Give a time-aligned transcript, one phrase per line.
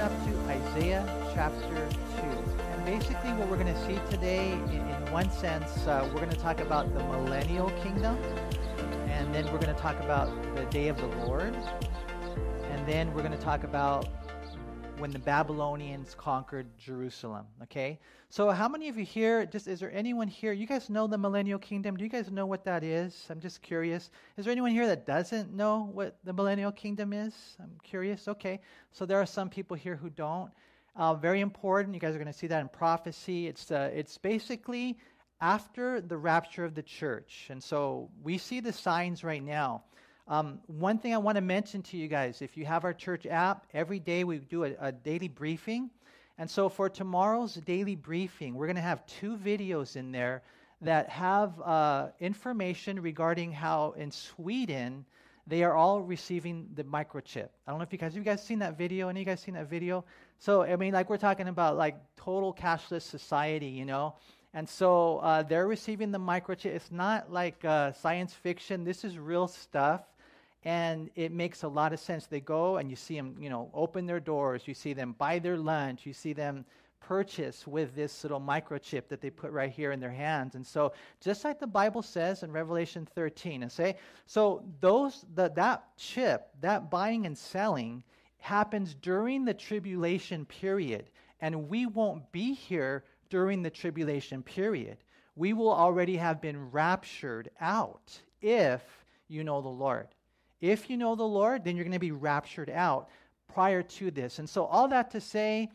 [0.00, 2.22] up to Isaiah chapter 2.
[2.22, 6.30] And basically, what we're going to see today, in, in one sense, uh, we're going
[6.30, 8.16] to talk about the millennial kingdom,
[9.08, 11.54] and then we're going to talk about the day of the Lord,
[12.70, 14.19] and then we're going to talk about
[15.00, 17.46] when the Babylonians conquered Jerusalem.
[17.62, 17.98] Okay?
[18.28, 20.52] So, how many of you here, just is there anyone here?
[20.52, 21.96] You guys know the millennial kingdom?
[21.96, 23.26] Do you guys know what that is?
[23.30, 24.10] I'm just curious.
[24.36, 27.34] Is there anyone here that doesn't know what the millennial kingdom is?
[27.58, 28.28] I'm curious.
[28.28, 28.60] Okay.
[28.92, 30.50] So, there are some people here who don't.
[30.94, 31.94] Uh, very important.
[31.94, 33.46] You guys are going to see that in prophecy.
[33.46, 34.98] It's, uh, it's basically
[35.40, 37.46] after the rapture of the church.
[37.48, 39.84] And so, we see the signs right now.
[40.30, 43.26] Um, one thing I want to mention to you guys if you have our church
[43.26, 45.90] app, every day we do a, a daily briefing.
[46.38, 50.42] And so for tomorrow's daily briefing, we're going to have two videos in there
[50.82, 55.04] that have uh, information regarding how in Sweden
[55.48, 57.48] they are all receiving the microchip.
[57.66, 59.08] I don't know if you guys you guys seen that video?
[59.08, 60.04] Any of you guys seen that video?
[60.38, 64.14] So I mean, like we're talking about like total cashless society, you know.
[64.54, 66.66] And so uh, they're receiving the microchip.
[66.66, 68.84] It's not like uh, science fiction.
[68.84, 70.02] This is real stuff
[70.64, 72.26] and it makes a lot of sense.
[72.26, 74.62] They go and you see them, you know, open their doors.
[74.66, 76.04] You see them buy their lunch.
[76.04, 76.64] You see them
[77.00, 80.54] purchase with this little microchip that they put right here in their hands.
[80.54, 85.48] And so, just like the Bible says in Revelation 13, and say, so those the,
[85.50, 88.02] that chip, that buying and selling,
[88.38, 94.98] happens during the tribulation period, and we won't be here during the tribulation period.
[95.36, 98.82] We will already have been raptured out if
[99.28, 100.08] you know the Lord.
[100.60, 103.08] If you know the Lord, then you're going to be raptured out
[103.52, 104.38] prior to this.
[104.38, 105.68] And so, all that to say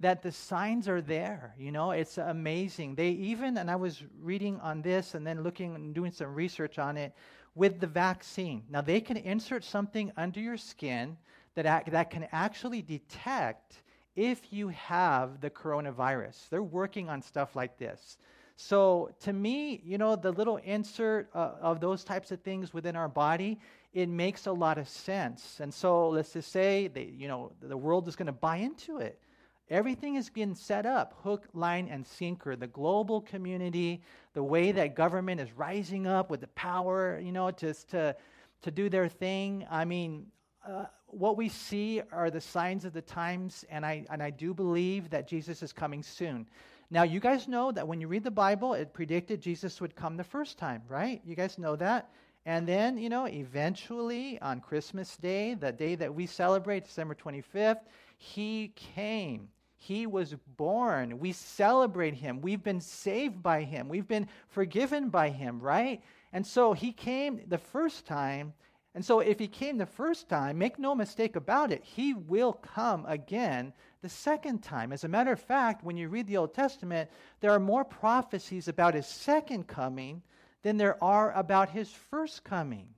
[0.00, 1.54] that the signs are there.
[1.56, 2.96] You know, it's amazing.
[2.96, 6.78] They even, and I was reading on this and then looking and doing some research
[6.78, 7.14] on it
[7.54, 8.64] with the vaccine.
[8.68, 11.16] Now, they can insert something under your skin
[11.54, 13.82] that, that can actually detect
[14.16, 16.48] if you have the coronavirus.
[16.50, 18.18] They're working on stuff like this.
[18.56, 22.96] So, to me, you know, the little insert uh, of those types of things within
[22.96, 23.58] our body
[23.92, 25.60] it makes a lot of sense.
[25.60, 28.98] And so let's just say they, you know, the world is going to buy into
[28.98, 29.20] it.
[29.68, 32.56] Everything is being set up hook, line, and sinker.
[32.56, 34.02] The global community,
[34.34, 38.16] the way that government is rising up with the power, you know, just to,
[38.62, 39.66] to do their thing.
[39.70, 40.26] I mean,
[40.66, 44.54] uh, what we see are the signs of the times, and I, and I do
[44.54, 46.48] believe that Jesus is coming soon.
[46.90, 50.16] Now, you guys know that when you read the Bible, it predicted Jesus would come
[50.16, 51.20] the first time, right?
[51.24, 52.10] You guys know that?
[52.44, 57.82] And then, you know, eventually on Christmas Day, the day that we celebrate, December 25th,
[58.18, 59.48] he came.
[59.76, 61.18] He was born.
[61.18, 62.40] We celebrate him.
[62.40, 63.88] We've been saved by him.
[63.88, 66.02] We've been forgiven by him, right?
[66.32, 68.54] And so he came the first time.
[68.94, 72.52] And so if he came the first time, make no mistake about it, he will
[72.52, 73.72] come again
[74.02, 74.92] the second time.
[74.92, 77.08] As a matter of fact, when you read the Old Testament,
[77.40, 80.22] there are more prophecies about his second coming
[80.62, 82.88] than there are about his first coming.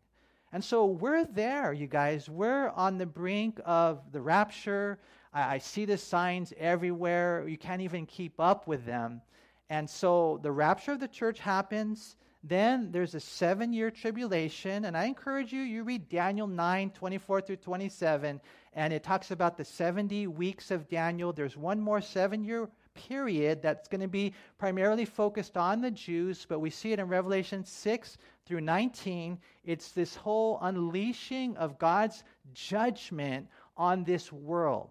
[0.52, 2.28] And so we're there, you guys.
[2.28, 5.00] We're on the brink of the rapture.
[5.32, 7.44] I, I, see the signs everywhere.
[7.48, 9.20] You can't even keep up with them.
[9.68, 12.16] And so the rapture of the church happens.
[12.44, 14.84] Then there's a seven year tribulation.
[14.84, 18.40] And I encourage you, you read Daniel 9 24 through 27,
[18.74, 21.32] and it talks about the 70 weeks of Daniel.
[21.32, 26.46] There's one more seven year period that's going to be primarily focused on the Jews,
[26.48, 29.38] but we see it in Revelation 6 through 19.
[29.64, 34.90] It's this whole unleashing of God's judgment on this world.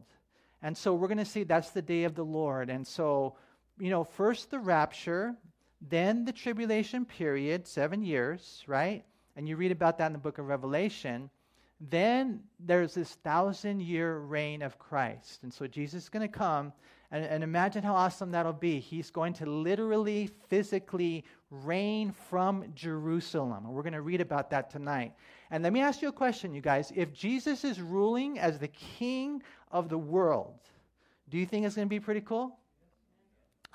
[0.62, 2.70] And so we're going to see that's the day of the Lord.
[2.70, 3.36] And so,
[3.80, 5.36] you know, first the rapture,
[5.82, 9.04] then the tribulation period, seven years, right?
[9.36, 11.30] And you read about that in the book of Revelation.
[11.90, 15.44] Then there's this thousand year reign of Christ.
[15.44, 16.72] And so Jesus is going to come
[17.14, 18.80] and, and imagine how awesome that'll be.
[18.80, 23.66] He's going to literally, physically reign from Jerusalem.
[23.66, 25.14] And we're going to read about that tonight.
[25.52, 26.92] And let me ask you a question, you guys.
[26.96, 30.60] If Jesus is ruling as the king of the world,
[31.30, 32.58] do you think it's going to be pretty cool?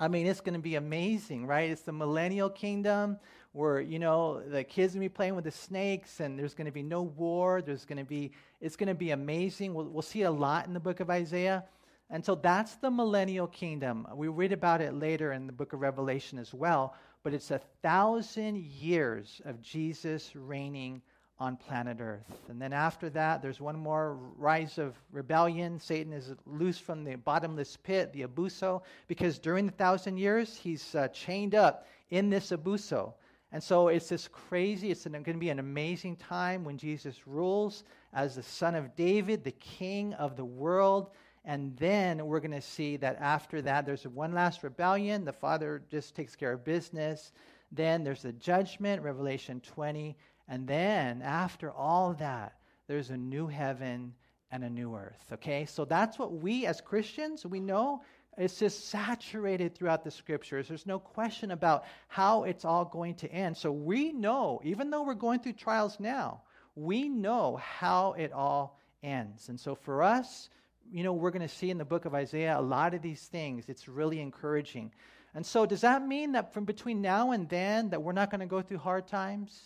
[0.01, 1.69] I mean, it's going to be amazing, right?
[1.69, 3.19] It's the millennial kingdom
[3.53, 6.67] where, you know, the kids going to be playing with the snakes and there's going
[6.67, 7.61] to be no war.
[7.61, 9.73] There's going to be, it's going to be amazing.
[9.73, 11.63] We'll, we'll see a lot in the book of Isaiah.
[12.09, 14.07] And so that's the millennial kingdom.
[14.15, 17.61] We read about it later in the book of Revelation as well, but it's a
[17.83, 21.01] thousand years of Jesus reigning
[21.37, 22.25] on planet Earth.
[22.49, 25.79] And then after that, there's one more rise of rebellion.
[25.79, 30.95] Satan is loose from the bottomless pit, the abuso, because during the thousand years, he's
[30.95, 33.13] uh, chained up in this abuso.
[33.51, 37.83] And so it's this crazy, it's going to be an amazing time when Jesus rules
[38.13, 41.11] as the son of David, the king of the world
[41.45, 45.25] And then we're going to see that after that, there's one last rebellion.
[45.25, 47.31] The Father just takes care of business.
[47.71, 50.17] Then there's the judgment, Revelation 20.
[50.47, 52.55] And then after all that,
[52.87, 54.13] there's a new heaven
[54.51, 55.23] and a new earth.
[55.33, 55.65] Okay?
[55.65, 58.01] So that's what we as Christians, we know
[58.37, 60.69] it's just saturated throughout the scriptures.
[60.69, 63.57] There's no question about how it's all going to end.
[63.57, 66.41] So we know, even though we're going through trials now,
[66.75, 69.49] we know how it all ends.
[69.49, 70.49] And so for us,
[70.91, 73.27] you know, we're going to see in the book of Isaiah a lot of these
[73.27, 73.65] things.
[73.67, 74.91] It's really encouraging.
[75.33, 78.39] And so, does that mean that from between now and then that we're not going
[78.39, 79.61] to go through hard times?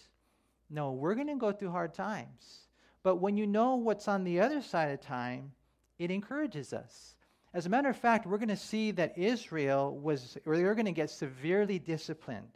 [0.70, 2.68] No, we're going to go through hard times.
[3.04, 5.52] But when you know what's on the other side of time,
[6.00, 7.16] it encourages us.
[7.54, 10.86] As a matter of fact, we're going to see that Israel was, or they're going
[10.86, 12.50] to get severely disciplined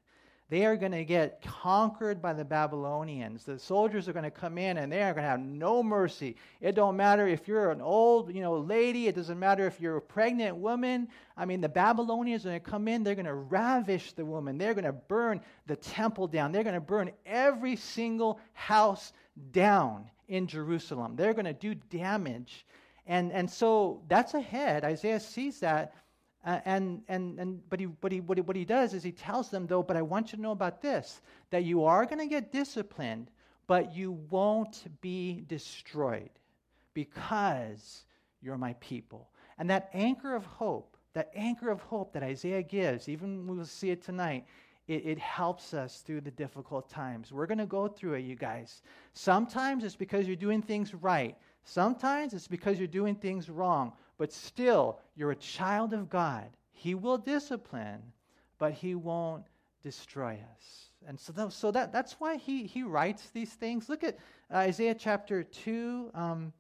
[0.50, 3.44] they are going to get conquered by the Babylonians.
[3.44, 6.38] The soldiers are going to come in and they are going to have no mercy.
[6.62, 9.98] It don't matter if you're an old, you know, lady, it doesn't matter if you're
[9.98, 11.10] a pregnant woman.
[11.36, 14.58] I mean, the Babylonians are going to come in, they're going to ravish the woman.
[14.58, 16.54] They're going to burn the temple down.
[16.54, 19.12] They're going to burn every single house
[19.52, 21.18] down in Jerusalem.
[21.18, 22.66] They're going to do damage.
[23.06, 24.84] And and so that's ahead.
[24.84, 25.94] Isaiah sees that
[26.48, 29.12] uh, and, and, and, but, he, but, he, what, he, what he does is he
[29.12, 32.20] tells them, though, but I want you to know about this that you are going
[32.20, 33.30] to get disciplined,
[33.68, 36.30] but you won't be destroyed
[36.94, 38.06] because
[38.42, 39.30] you're my people.
[39.58, 43.66] And that anchor of hope, that anchor of hope that Isaiah gives, even we will
[43.66, 44.46] see it tonight,
[44.88, 47.34] it, it, helps us through the difficult times.
[47.34, 48.84] We're going to go through it, you guys.
[49.12, 51.36] Sometimes it's because you're doing things right,
[51.66, 56.50] sometimes it's because you're doing things wrong but still, you're a child of God.
[56.72, 58.02] He will discipline,
[58.58, 59.46] but He won't
[59.84, 60.88] destroy us.
[61.08, 63.88] And so, that, so that, that's why he, he writes these things.
[63.88, 64.18] Look at
[64.52, 66.12] Isaiah chapter 2.
[66.14, 66.54] Um,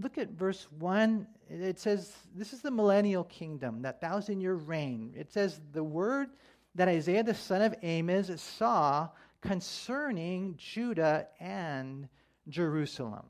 [0.00, 1.26] look at verse 1.
[1.48, 5.12] It says, This is the millennial kingdom, that thousand year reign.
[5.16, 6.28] It says, The word
[6.74, 9.08] that Isaiah the son of Amoz saw
[9.40, 12.08] concerning Judah and
[12.48, 13.24] Jerusalem.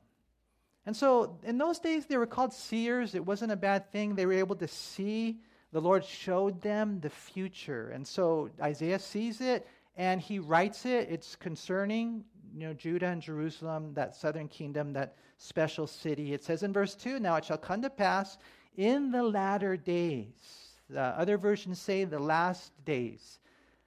[0.89, 3.13] And so in those days, they were called seers.
[3.13, 4.15] It wasn't a bad thing.
[4.15, 5.37] They were able to see.
[5.71, 7.91] The Lord showed them the future.
[7.91, 11.07] And so Isaiah sees it and he writes it.
[11.11, 12.23] It's concerning
[12.57, 16.33] you know, Judah and Jerusalem, that southern kingdom, that special city.
[16.33, 18.39] It says in verse 2 Now it shall come to pass
[18.75, 23.37] in the latter days, the other versions say the last days,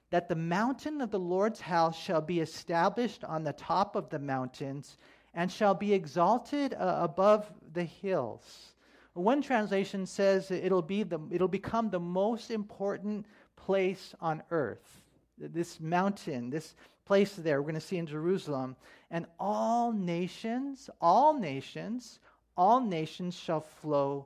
[0.09, 4.19] that the mountain of the Lord's house shall be established on the top of the
[4.19, 4.97] mountains
[5.33, 8.73] and shall be exalted uh, above the hills.
[9.13, 13.25] One translation says it'll, be the, it'll become the most important
[13.55, 15.01] place on earth.
[15.37, 16.75] This mountain, this
[17.05, 18.75] place there, we're going to see in Jerusalem.
[19.11, 22.19] And all nations, all nations,
[22.57, 24.25] all nations shall flow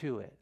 [0.00, 0.32] to it.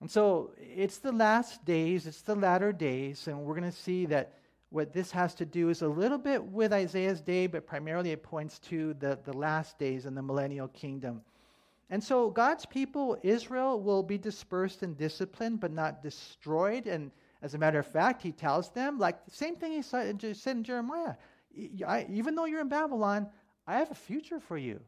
[0.00, 4.06] And so it's the last days, it's the latter days, and we're going to see
[4.06, 4.34] that
[4.74, 8.22] what this has to do is a little bit with Isaiah's day, but primarily it
[8.22, 11.22] points to the, the last days in the millennial kingdom.
[11.90, 16.86] And so God's people, Israel, will be dispersed and disciplined, but not destroyed.
[16.86, 20.22] And as a matter of fact, he tells them, like the same thing he said
[20.24, 21.14] in Jeremiah
[21.56, 23.28] even though you're in Babylon,
[23.66, 24.80] I have a future for you.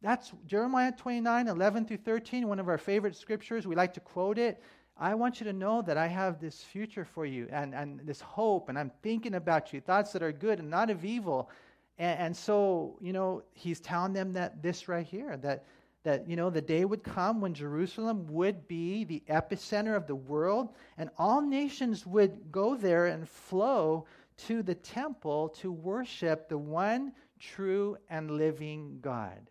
[0.00, 3.66] That's Jeremiah 29, 11 through 13, one of our favorite scriptures.
[3.66, 4.62] We like to quote it.
[5.00, 8.20] I want you to know that I have this future for you and, and this
[8.20, 11.50] hope, and I'm thinking about you, thoughts that are good and not of evil.
[11.98, 15.64] And, and so, you know, he's telling them that this right here, that,
[16.02, 20.16] that, you know, the day would come when Jerusalem would be the epicenter of the
[20.16, 24.04] world, and all nations would go there and flow
[24.46, 29.48] to the temple to worship the one true and living God.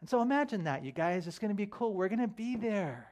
[0.00, 1.28] And so imagine that, you guys.
[1.28, 1.94] It's going to be cool.
[1.94, 3.11] We're going to be there.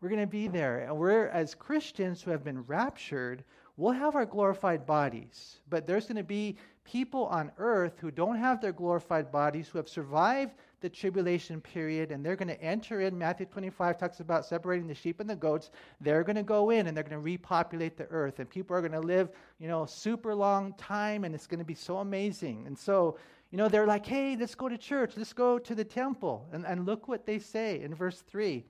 [0.00, 0.80] We're going to be there.
[0.80, 3.42] And we're, as Christians who have been raptured,
[3.76, 5.60] we'll have our glorified bodies.
[5.68, 9.78] But there's going to be people on earth who don't have their glorified bodies, who
[9.78, 13.18] have survived the tribulation period, and they're going to enter in.
[13.18, 15.70] Matthew 25 talks about separating the sheep and the goats.
[16.00, 18.38] They're going to go in and they're going to repopulate the earth.
[18.38, 21.64] And people are going to live, you know, super long time, and it's going to
[21.64, 22.66] be so amazing.
[22.66, 23.18] And so,
[23.50, 26.46] you know, they're like, hey, let's go to church, let's go to the temple.
[26.52, 28.64] And, and look what they say in verse 3.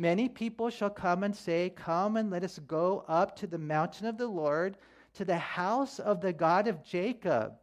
[0.00, 4.06] Many people shall come and say, Come and let us go up to the mountain
[4.06, 4.78] of the Lord,
[5.14, 7.54] to the house of the God of Jacob.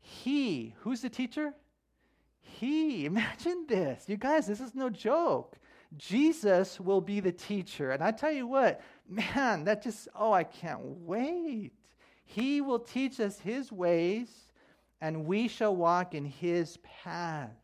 [0.00, 1.52] He, who's the teacher?
[2.40, 3.04] He.
[3.04, 4.04] Imagine this.
[4.08, 5.58] You guys, this is no joke.
[5.98, 7.90] Jesus will be the teacher.
[7.90, 11.72] And I tell you what, man, that just, oh, I can't wait.
[12.24, 14.28] He will teach us his ways,
[15.02, 17.61] and we shall walk in his paths.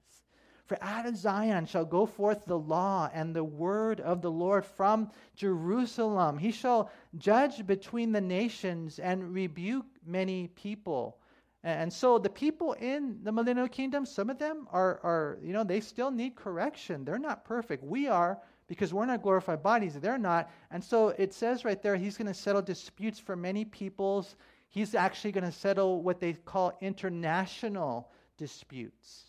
[0.69, 4.67] For out of Zion shall go forth the law and the word of the Lord
[4.67, 6.37] from Jerusalem.
[6.37, 11.17] He shall judge between the nations and rebuke many people.
[11.65, 15.65] And so the people in the millennial kingdom, some of them are, are, you know,
[15.65, 17.03] they still need correction.
[17.03, 17.83] They're not perfect.
[17.83, 19.95] We are because we're not glorified bodies.
[19.95, 20.51] They're not.
[20.71, 24.37] And so it says right there, he's going to settle disputes for many peoples.
[24.69, 29.28] He's actually going to settle what they call international disputes.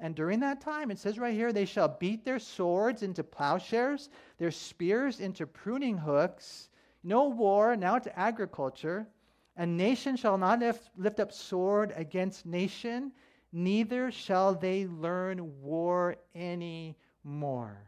[0.00, 4.08] And during that time, it says right here, they shall beat their swords into plowshares,
[4.38, 6.70] their spears into pruning hooks.
[7.04, 9.06] No war, now it's agriculture.
[9.56, 13.12] A nation shall not lift, lift up sword against nation,
[13.52, 17.82] neither shall they learn war any more.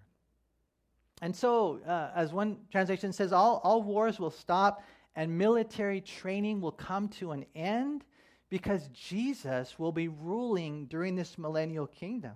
[1.23, 4.83] And so, uh, as one translation says, all, all wars will stop
[5.14, 8.04] and military training will come to an end
[8.52, 12.32] because Jesus will be ruling during this millennial kingdom.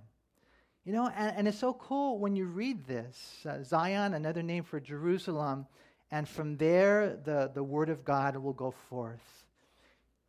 [0.87, 4.65] You know, and, and it's so cool when you read this uh, Zion, another name
[4.65, 5.67] for Jerusalem,
[6.11, 9.45] and from there the, the word of God will go forth.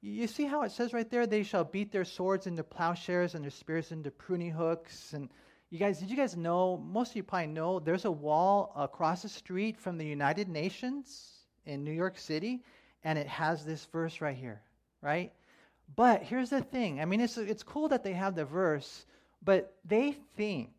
[0.02, 3.42] You see how it says right there, they shall beat their swords into plowshares and
[3.42, 5.14] their spears into pruning hooks.
[5.14, 5.30] And
[5.70, 6.76] you guys, did you guys know?
[6.86, 11.46] Most of you probably know there's a wall across the street from the United Nations
[11.66, 12.62] in New York City,
[13.06, 14.62] and it has this verse right here,
[15.02, 15.32] right?
[15.96, 19.06] But here's the thing I mean, it's, it's cool that they have the verse,
[19.44, 20.70] but they think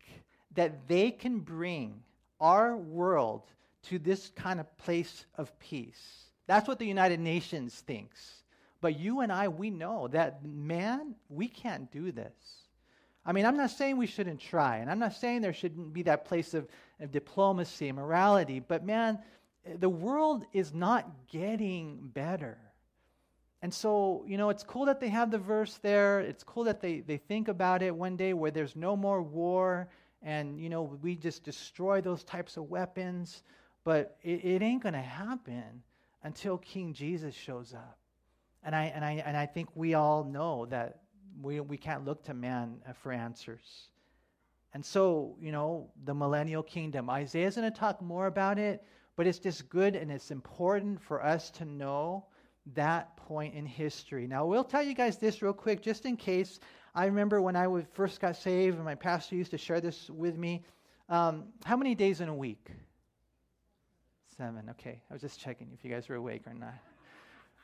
[0.55, 2.01] that they can bring
[2.39, 3.43] our world
[3.83, 6.25] to this kind of place of peace.
[6.47, 8.43] That's what the United Nations thinks.
[8.81, 12.33] But you and I, we know that, man, we can't do this.
[13.25, 16.03] I mean, I'm not saying we shouldn't try, and I'm not saying there shouldn't be
[16.03, 16.67] that place of,
[16.99, 19.19] of diplomacy and morality, but man,
[19.77, 22.57] the world is not getting better.
[23.61, 26.21] And so, you know, it's cool that they have the verse there.
[26.21, 29.89] It's cool that they, they think about it one day where there's no more war
[30.21, 33.43] and, you know, we just destroy those types of weapons.
[33.83, 35.83] But it, it ain't going to happen
[36.23, 37.97] until King Jesus shows up.
[38.63, 40.99] And I, and, I, and I think we all know that
[41.41, 43.89] we, we can't look to man uh, for answers.
[44.73, 48.83] And so, you know, the millennial kingdom, Isaiah's going to talk more about it,
[49.15, 52.25] but it's just good and it's important for us to know
[52.75, 54.25] that point in history.
[54.25, 56.59] Now, we'll tell you guys this real quick, just in case.
[56.95, 60.35] I remember when I first got saved, and my pastor used to share this with
[60.35, 60.65] me.
[61.09, 62.71] Um, how many days in a week?
[64.35, 64.71] Seven.
[64.71, 64.99] Okay.
[65.07, 66.73] I was just checking if you guys were awake or not.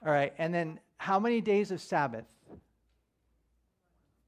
[0.05, 0.33] All right.
[0.37, 2.25] And then how many days of Sabbath?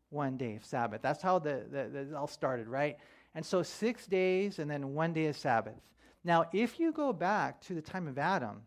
[0.10, 1.04] One day of Sabbath.
[1.04, 2.98] That's how the, the, the all started, right?
[3.36, 5.76] And so six days and then one day of Sabbath.
[6.24, 8.64] Now, if you go back to the time of Adam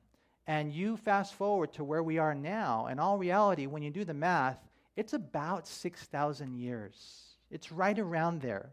[0.51, 4.05] and you fast forward to where we are now, in all reality, when you do
[4.05, 4.59] the math,
[4.97, 7.37] it's about 6,000 years.
[7.53, 8.73] It's right around there.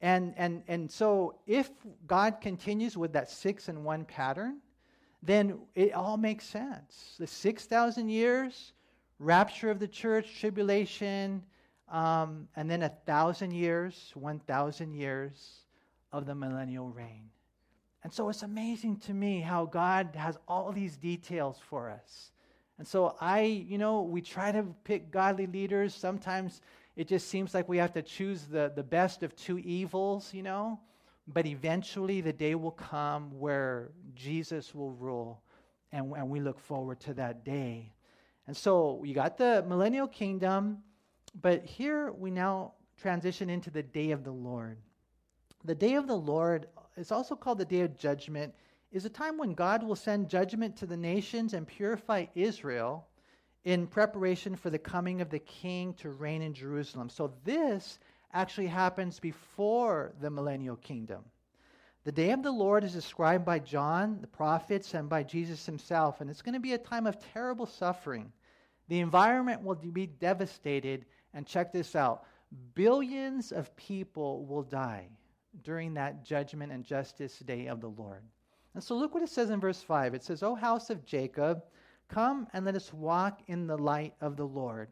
[0.00, 1.70] And, and, and so, if
[2.08, 4.58] God continues with that six and one pattern,
[5.22, 7.14] then it all makes sense.
[7.20, 8.72] The 6,000 years,
[9.20, 11.44] rapture of the church, tribulation,
[11.92, 15.60] um, and then a thousand years, 1,000 years
[16.10, 17.30] of the millennial reign.
[18.04, 22.30] And so it's amazing to me how God has all these details for us.
[22.78, 25.94] And so I, you know, we try to pick godly leaders.
[25.94, 26.60] Sometimes
[26.96, 30.42] it just seems like we have to choose the, the best of two evils, you
[30.42, 30.78] know.
[31.26, 35.40] But eventually the day will come where Jesus will rule.
[35.90, 37.92] And, and we look forward to that day.
[38.46, 40.78] And so you got the millennial kingdom,
[41.40, 44.76] but here we now transition into the day of the Lord.
[45.64, 48.54] The day of the Lord it's also called the Day of Judgment,
[48.92, 53.06] is a time when God will send judgment to the nations and purify Israel
[53.64, 57.08] in preparation for the coming of the king to reign in Jerusalem.
[57.08, 57.98] So this
[58.32, 61.24] actually happens before the millennial kingdom.
[62.04, 66.20] The day of the Lord is described by John, the prophets, and by Jesus himself,
[66.20, 68.30] and it's going to be a time of terrible suffering.
[68.88, 72.24] The environment will be devastated, and check this out
[72.74, 75.08] billions of people will die
[75.62, 78.22] during that judgment and justice day of the Lord.
[78.74, 80.14] And so look what it says in verse 5.
[80.14, 81.62] It says, O house of Jacob,
[82.08, 84.88] come and let us walk in the light of the Lord.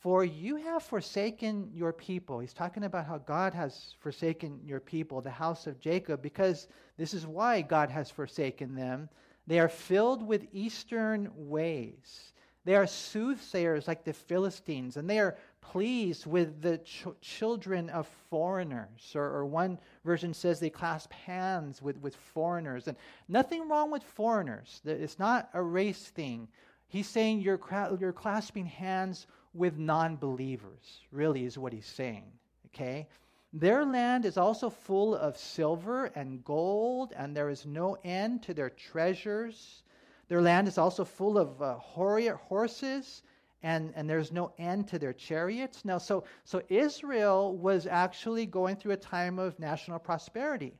[0.00, 2.38] For you have forsaken your people.
[2.38, 7.12] He's talking about how God has forsaken your people, the house of Jacob, because this
[7.12, 9.08] is why God has forsaken them.
[9.48, 12.32] They are filled with eastern ways.
[12.68, 18.06] They are soothsayers like the Philistines, and they are pleased with the ch- children of
[18.28, 19.12] foreigners.
[19.14, 22.86] Or, or, one version says they clasp hands with, with foreigners.
[22.86, 26.46] And nothing wrong with foreigners, it's not a race thing.
[26.88, 27.58] He's saying you're,
[27.98, 32.30] you're clasping hands with non believers, really, is what he's saying.
[32.66, 33.08] Okay?
[33.54, 38.52] Their land is also full of silver and gold, and there is no end to
[38.52, 39.84] their treasures.
[40.28, 43.22] Their land is also full of uh, horses,
[43.62, 45.84] and, and there's no end to their chariots.
[45.84, 50.74] Now, so, so Israel was actually going through a time of national prosperity.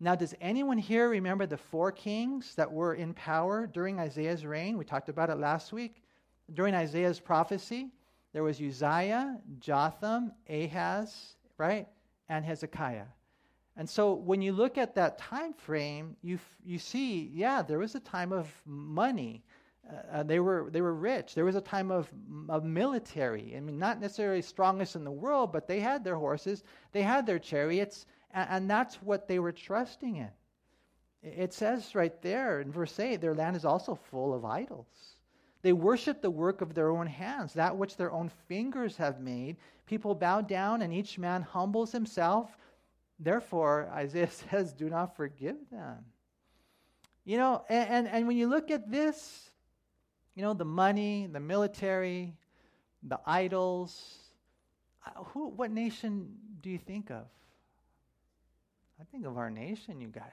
[0.00, 4.78] Now, does anyone here remember the four kings that were in power during Isaiah's reign?
[4.78, 6.02] We talked about it last week.
[6.54, 7.90] During Isaiah's prophecy,
[8.32, 11.86] there was Uzziah, Jotham, Ahaz, right?
[12.28, 13.06] And Hezekiah.
[13.76, 17.94] And so when you look at that time frame, you, you see, yeah, there was
[17.94, 19.42] a time of money.
[19.88, 21.34] Uh, uh, they, were, they were rich.
[21.34, 22.10] There was a time of,
[22.48, 23.56] of military.
[23.56, 26.62] I mean, not necessarily strongest in the world, but they had their horses,
[26.92, 30.30] they had their chariots, and, and that's what they were trusting in.
[31.22, 35.16] It says right there in verse 8 their land is also full of idols.
[35.62, 39.58] They worship the work of their own hands, that which their own fingers have made.
[39.84, 42.56] People bow down, and each man humbles himself.
[43.20, 45.98] Therefore, Isaiah says, Do not forgive them.
[47.24, 49.50] You know, and, and, and when you look at this,
[50.34, 52.34] you know, the money, the military,
[53.02, 54.16] the idols,
[55.06, 57.26] uh, who, what nation do you think of?
[59.00, 60.24] I think of our nation, you guys.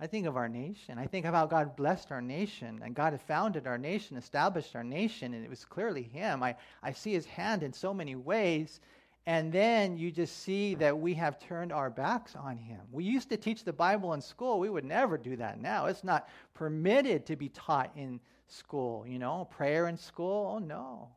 [0.00, 0.98] I think of our nation.
[0.98, 4.74] I think of how God blessed our nation and God had founded our nation, established
[4.74, 6.42] our nation, and it was clearly Him.
[6.42, 8.80] I, I see His hand in so many ways.
[9.26, 12.80] And then you just see that we have turned our backs on Him.
[12.92, 14.58] We used to teach the Bible in school.
[14.58, 15.86] We would never do that now.
[15.86, 20.56] It's not permitted to be taught in school, you know, prayer in school.
[20.56, 21.08] Oh, no.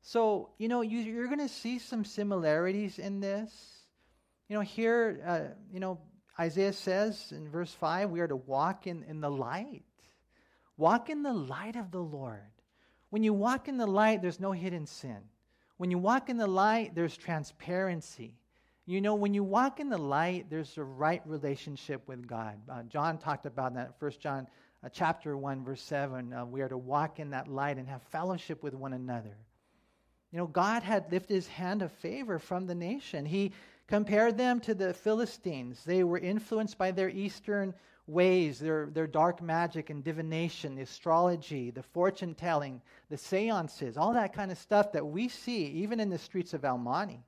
[0.00, 3.52] So, you know, you, you're going to see some similarities in this.
[4.48, 5.98] You know, here, uh, you know,
[6.38, 9.82] Isaiah says in verse 5, we are to walk in, in the light.
[10.78, 12.40] Walk in the light of the Lord.
[13.10, 15.18] When you walk in the light, there's no hidden sin.
[15.78, 18.34] When you walk in the light, there's transparency.
[18.86, 22.56] You know, when you walk in the light, there's a right relationship with God.
[22.68, 24.46] Uh, John talked about that, First John
[24.84, 26.32] uh, chapter 1, verse 7.
[26.32, 29.36] Uh, we are to walk in that light and have fellowship with one another.
[30.32, 33.26] You know, God had lifted his hand of favor from the nation.
[33.26, 33.52] He
[33.86, 35.82] compared them to the Philistines.
[35.84, 37.74] They were influenced by their eastern
[38.06, 44.12] ways, their, their dark magic and divination, the astrology, the fortune telling, the seances, all
[44.12, 47.20] that kind of stuff that we see even in the streets of Monte.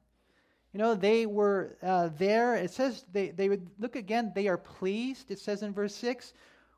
[0.72, 2.54] You know, they were uh, there.
[2.54, 6.34] It says they, they would look again, they are pleased, it says in verse 6,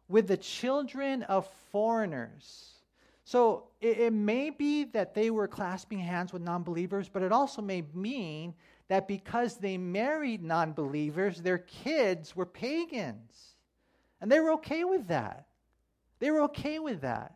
[0.08, 2.70] with the children of foreigners.
[3.24, 7.32] So it, it may be that they were clasping hands with non believers, but it
[7.32, 8.54] also may mean
[8.88, 13.56] that because they married non believers, their kids were pagans.
[14.20, 15.46] And they were okay with that.
[16.18, 17.34] They were okay with that.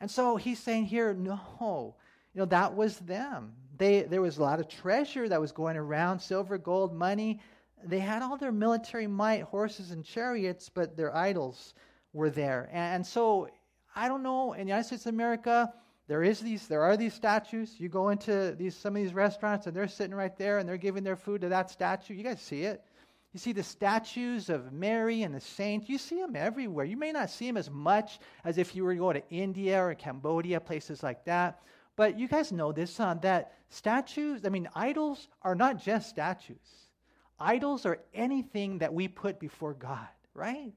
[0.00, 1.94] And so he's saying here, no,
[2.34, 3.52] you know, that was them.
[3.76, 7.40] They, there was a lot of treasure that was going around silver, gold, money.
[7.82, 11.74] They had all their military might, horses and chariots, but their idols
[12.12, 12.68] were there.
[12.72, 13.48] And, and so,
[13.96, 15.72] I don't know, in the United States of America,
[16.10, 19.68] there is these there are these statues you go into these some of these restaurants
[19.68, 22.42] and they're sitting right there and they're giving their food to that statue you guys
[22.42, 22.82] see it
[23.32, 25.88] you see the statues of Mary and the saints.
[25.88, 26.84] You see them everywhere.
[26.84, 29.80] You may not see them as much as if you were to go to India
[29.80, 31.62] or Cambodia, places like that.
[31.94, 33.14] But you guys know this, huh?
[33.22, 36.88] That statues, I mean, idols are not just statues.
[37.38, 40.72] Idols are anything that we put before God, right?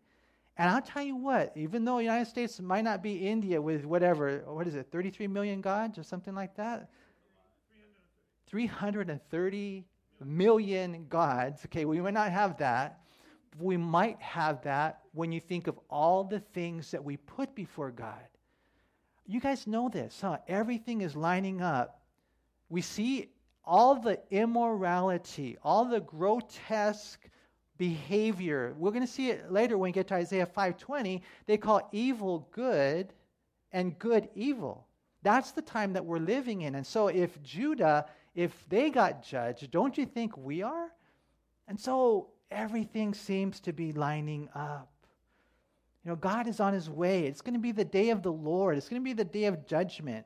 [0.58, 3.84] And I'll tell you what, even though the United States might not be India with
[3.84, 6.90] whatever, what is it, 33 million gods or something like that?
[8.48, 9.86] 330
[10.24, 11.66] million gods.
[11.66, 13.00] Okay, we might not have that.
[13.60, 17.92] We might have that when you think of all the things that we put before
[17.92, 18.28] God.
[19.26, 20.38] You guys know this, huh?
[20.48, 22.02] Everything is lining up.
[22.70, 23.30] We see
[23.64, 27.30] all the immorality, all the grotesque
[27.78, 28.76] behavior.
[28.78, 31.22] We're going to see it later when we get to Isaiah 5:20.
[31.46, 33.14] They call evil good
[33.72, 34.88] and good evil.
[35.22, 36.76] That's the time that we're living in.
[36.76, 40.92] And so if Judah if they got judged, don't you think we are?
[41.68, 44.90] And so everything seems to be lining up.
[46.04, 47.26] You know, God is on his way.
[47.26, 49.46] It's going to be the day of the Lord, it's going to be the day
[49.46, 50.26] of judgment.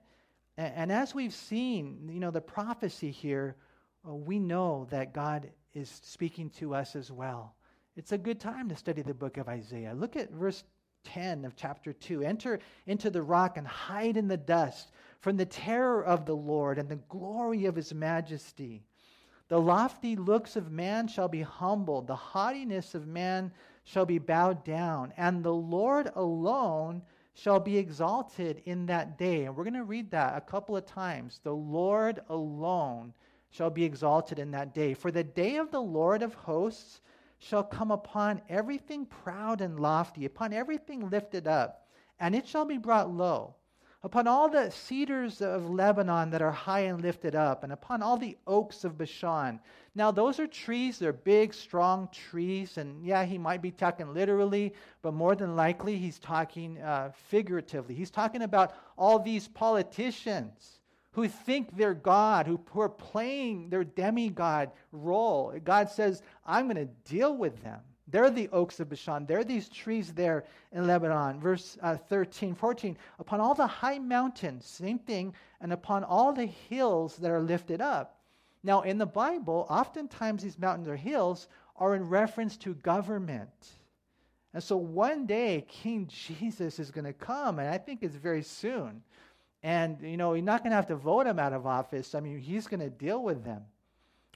[0.58, 3.56] And, and as we've seen, you know, the prophecy here,
[4.08, 7.56] uh, we know that God is speaking to us as well.
[7.96, 9.94] It's a good time to study the book of Isaiah.
[9.94, 10.64] Look at verse
[11.04, 12.24] 10 of chapter 2.
[12.24, 16.78] Enter into the rock and hide in the dust from the terror of the Lord
[16.78, 18.84] and the glory of his majesty.
[19.48, 23.52] The lofty looks of man shall be humbled, the haughtiness of man
[23.84, 27.02] shall be bowed down, and the Lord alone
[27.34, 29.46] shall be exalted in that day.
[29.46, 31.40] And we're going to read that a couple of times.
[31.44, 33.14] The Lord alone
[33.50, 34.94] shall be exalted in that day.
[34.94, 37.02] For the day of the Lord of hosts
[37.40, 41.88] shall come upon everything proud and lofty, upon everything lifted up,
[42.20, 43.56] and it shall be brought low
[44.04, 48.18] upon all the cedars of Lebanon that are high and lifted up, and upon all
[48.18, 49.60] the oaks of Bashan.
[49.96, 54.74] Now, those are trees, they're big, strong trees, and yeah, he might be talking literally,
[55.02, 57.96] but more than likely, he's talking uh, figuratively.
[57.96, 60.80] He's talking about all these politicians
[61.14, 65.60] who think they're God, who, who are playing their demigod role.
[65.64, 67.80] God says, I'm going to deal with them.
[68.08, 69.26] They're the oaks of Bashan.
[69.26, 71.40] They're these trees there in Lebanon.
[71.40, 72.98] Verse uh, 13, 14.
[73.20, 77.82] Upon all the high mountains, same thing, and upon all the hills that are lifted
[77.82, 78.20] up.
[78.64, 83.72] Now, in the Bible, oftentimes these mountains or hills are in reference to government.
[84.54, 88.42] And so one day, King Jesus is going to come, and I think it's very
[88.42, 89.04] soon.
[89.64, 92.16] And, you know, you're not going to have to vote him out of office.
[92.16, 93.64] I mean, he's going to deal with them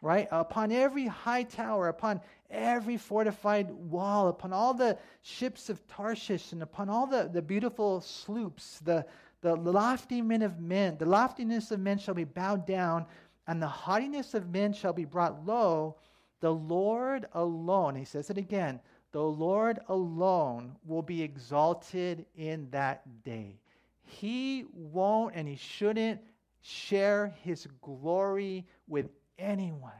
[0.01, 0.27] right?
[0.31, 6.63] Upon every high tower, upon every fortified wall, upon all the ships of Tarshish, and
[6.63, 9.05] upon all the, the beautiful sloops, the,
[9.41, 13.05] the lofty men of men, the loftiness of men shall be bowed down,
[13.47, 15.95] and the haughtiness of men shall be brought low.
[16.39, 18.79] The Lord alone, he says it again,
[19.11, 23.59] the Lord alone will be exalted in that day.
[24.03, 26.21] He won't and he shouldn't
[26.61, 29.09] share his glory with
[29.41, 29.91] anyone.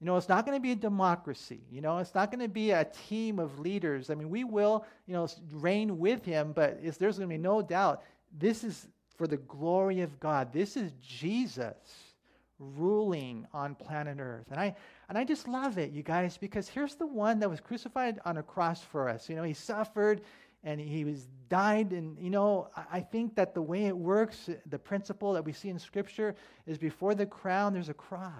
[0.00, 1.60] You know, it's not going to be a democracy.
[1.70, 4.10] You know, it's not going to be a team of leaders.
[4.10, 7.62] I mean, we will, you know, reign with him, but there's going to be no
[7.62, 8.02] doubt
[8.38, 10.52] this is for the glory of God.
[10.52, 12.14] This is Jesus
[12.58, 14.46] ruling on planet Earth.
[14.50, 14.76] And I
[15.08, 18.38] and I just love it, you guys, because here's the one that was crucified on
[18.38, 19.28] a cross for us.
[19.28, 20.22] You know, he suffered
[20.64, 24.78] and he was died and you know i think that the way it works the
[24.78, 26.34] principle that we see in scripture
[26.66, 28.32] is before the crown there's a cross.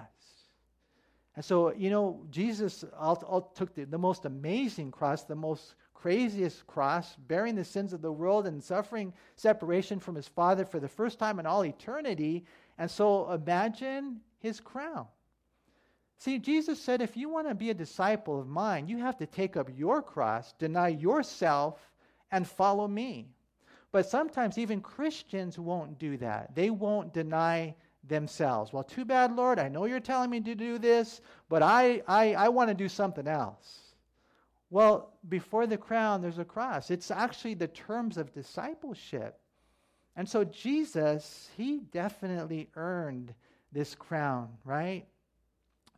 [1.37, 5.74] And so you know jesus all, all took the, the most amazing cross the most
[6.04, 10.78] craziest cross bearing the sins of the world and suffering separation from his father for
[10.78, 12.44] the first time in all eternity.
[12.76, 15.06] And so imagine his crown.
[16.18, 19.26] See, Jesus said, if you want to be a disciple of mine, you have to
[19.26, 21.80] take up your cross, deny yourself,
[22.35, 23.29] and follow me.
[23.92, 26.53] But sometimes even Christians won't do that.
[26.57, 27.77] They won't deny
[28.09, 28.73] themselves.
[28.73, 29.61] Well, too bad, Lord.
[29.61, 32.88] I know you're telling me to do this, but I, I, I want to do
[32.88, 33.94] something else.
[34.68, 36.90] Well, before the crown, there's a cross.
[36.90, 39.38] It's actually the terms of discipleship.
[40.16, 43.33] And so Jesus, he definitely earned
[43.70, 45.07] this crown, right?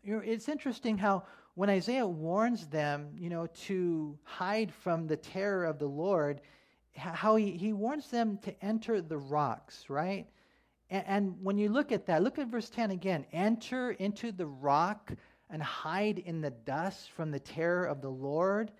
[0.04, 1.24] It's interesting how
[1.56, 6.42] when Isaiah warns them, you know, to hide from the terror of the Lord,
[6.94, 10.26] how he, he warns them to enter the rocks, right?
[10.90, 13.24] And, and when you look at that, look at verse 10 again.
[13.32, 15.10] Enter into the rock
[15.48, 18.70] and hide in the dust from the terror of the Lord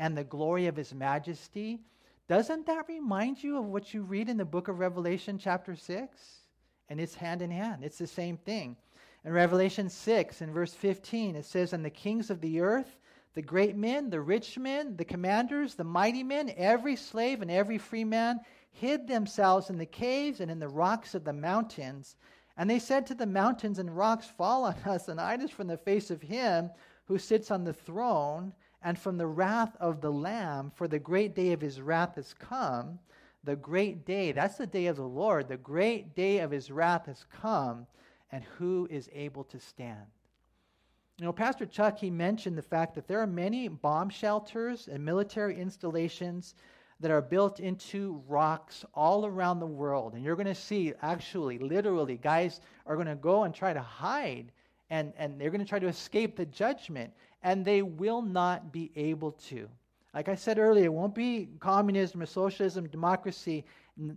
[0.00, 1.78] and the glory of his majesty.
[2.26, 6.20] Doesn't that remind you of what you read in the book of Revelation, chapter 6?
[6.88, 8.76] And it's hand in hand, it's the same thing.
[9.24, 12.98] In Revelation 6, in verse 15, it says, And the kings of the earth,
[13.32, 17.78] the great men, the rich men, the commanders, the mighty men, every slave and every
[17.78, 22.16] free man, hid themselves in the caves and in the rocks of the mountains.
[22.58, 25.68] And they said to the mountains and rocks, Fall on us and hide us from
[25.68, 26.70] the face of him
[27.06, 31.34] who sits on the throne and from the wrath of the Lamb, for the great
[31.34, 32.98] day of his wrath has come.
[33.42, 35.48] The great day, that's the day of the Lord.
[35.48, 37.86] The great day of his wrath has come
[38.34, 40.06] and who is able to stand.
[41.18, 45.04] You know, Pastor Chuck, he mentioned the fact that there are many bomb shelters and
[45.04, 46.56] military installations
[46.98, 50.14] that are built into rocks all around the world.
[50.14, 53.80] And you're going to see, actually, literally, guys are going to go and try to
[53.80, 54.50] hide
[54.90, 58.90] and, and they're going to try to escape the judgment, and they will not be
[58.96, 59.68] able to.
[60.12, 63.64] Like I said earlier, it won't be communism or socialism, democracy.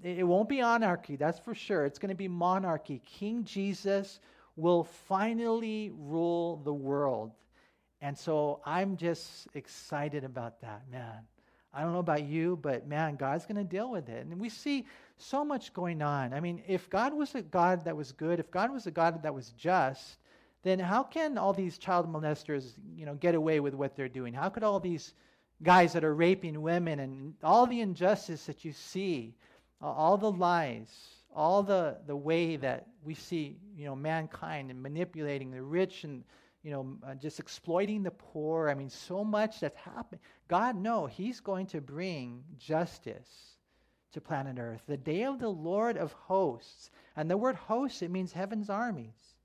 [0.04, 1.86] It won't be anarchy, that's for sure.
[1.86, 3.02] It's going to be monarchy.
[3.06, 4.20] King Jesus
[4.56, 7.32] will finally rule the world.
[8.02, 11.28] And so I'm just excited about that, man.
[11.74, 14.26] I don't know about you, but man, God's going to deal with it.
[14.26, 14.86] And we see
[15.18, 16.34] so much going on.
[16.34, 19.22] I mean, if God was a God that was good, if God was a God
[19.22, 20.18] that was just,
[20.64, 24.34] then how can all these child molesters, you know, get away with what they're doing?
[24.34, 25.14] How could all these
[25.62, 29.36] guys that are raping women and all the injustice that you see
[29.82, 30.90] all the lies,
[31.36, 36.24] all the, the way that we see, you know, mankind and manipulating the rich and,
[36.64, 38.70] you know, uh, just exploiting the poor.
[38.70, 40.22] I mean, so much that's happening.
[40.48, 43.58] God, no, He's going to bring justice
[44.14, 44.82] to planet Earth.
[44.88, 46.90] The day of the Lord of hosts.
[47.16, 49.36] And the word hosts, it means heaven's armies.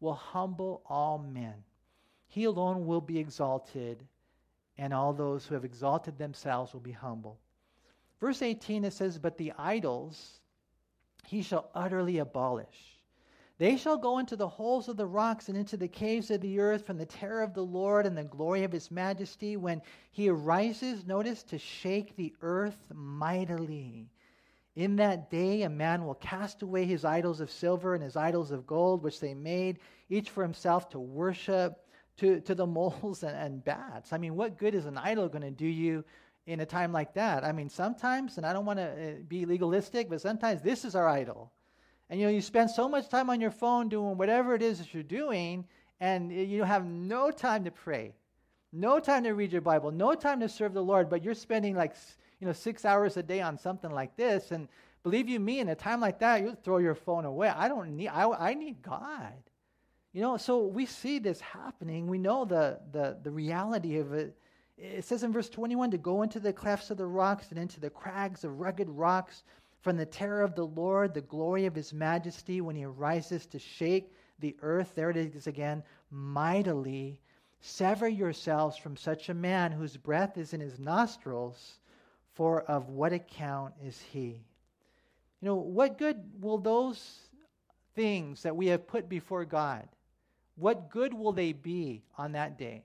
[0.00, 1.54] will humble all men.
[2.28, 4.06] He alone will be exalted,
[4.78, 7.38] and all those who have exalted themselves will be humble.
[8.20, 10.40] Verse 18 it says, But the idols
[11.26, 13.00] he shall utterly abolish.
[13.58, 16.60] They shall go into the holes of the rocks and into the caves of the
[16.60, 20.30] earth from the terror of the Lord and the glory of his majesty when he
[20.30, 24.08] arises, notice, to shake the earth mightily.
[24.76, 28.50] In that day, a man will cast away his idols of silver and his idols
[28.50, 29.78] of gold, which they made,
[30.08, 34.14] each for himself to worship, to, to the moles and, and bats.
[34.14, 36.02] I mean, what good is an idol going to do you
[36.50, 37.44] in a time like that?
[37.44, 40.94] I mean, sometimes, and I don't want to uh, be legalistic, but sometimes this is
[40.94, 41.52] our idol.
[42.08, 44.78] And you know, you spend so much time on your phone doing whatever it is
[44.78, 45.64] that you're doing,
[46.00, 48.14] and you have no time to pray,
[48.72, 51.76] no time to read your Bible, no time to serve the Lord, but you're spending
[51.76, 51.94] like
[52.40, 54.50] you know, six hours a day on something like this.
[54.50, 54.66] And
[55.02, 57.48] believe you me, in a time like that, you throw your phone away.
[57.48, 59.34] I don't need, I, I need God.
[60.12, 62.08] You know, so we see this happening.
[62.08, 64.36] We know the, the, the reality of it.
[64.82, 67.80] It says in verse 21 to go into the clefts of the rocks and into
[67.80, 69.42] the crags of rugged rocks
[69.82, 73.58] from the terror of the Lord, the glory of his majesty, when he arises to
[73.58, 74.94] shake the earth.
[74.94, 77.20] There it is again, mightily.
[77.60, 81.78] Sever yourselves from such a man whose breath is in his nostrils
[82.32, 84.40] for of what account is he?
[85.40, 87.18] You know, what good will those
[87.94, 89.86] things that we have put before God,
[90.56, 92.84] what good will they be on that day?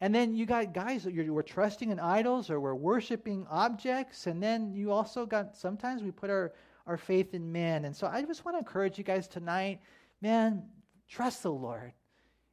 [0.00, 4.26] And then you got guys that you're, we're trusting in idols or we're worshiping objects.
[4.26, 6.52] And then you also got, sometimes we put our,
[6.86, 7.84] our faith in men.
[7.86, 9.80] And so I just want to encourage you guys tonight,
[10.20, 10.64] man,
[11.08, 11.92] trust the Lord.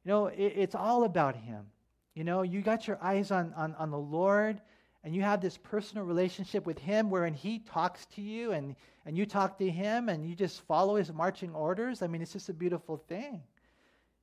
[0.04, 1.66] You know, it, it's all about Him.
[2.14, 4.60] You know, you got your eyes on, on, on the Lord
[5.04, 9.18] and you have this personal relationship with him wherein he talks to you and, and
[9.18, 12.48] you talk to him and you just follow his marching orders, I mean, it's just
[12.48, 13.42] a beautiful thing.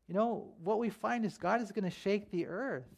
[0.08, 2.90] You know, what we find is God is going to shake the earth,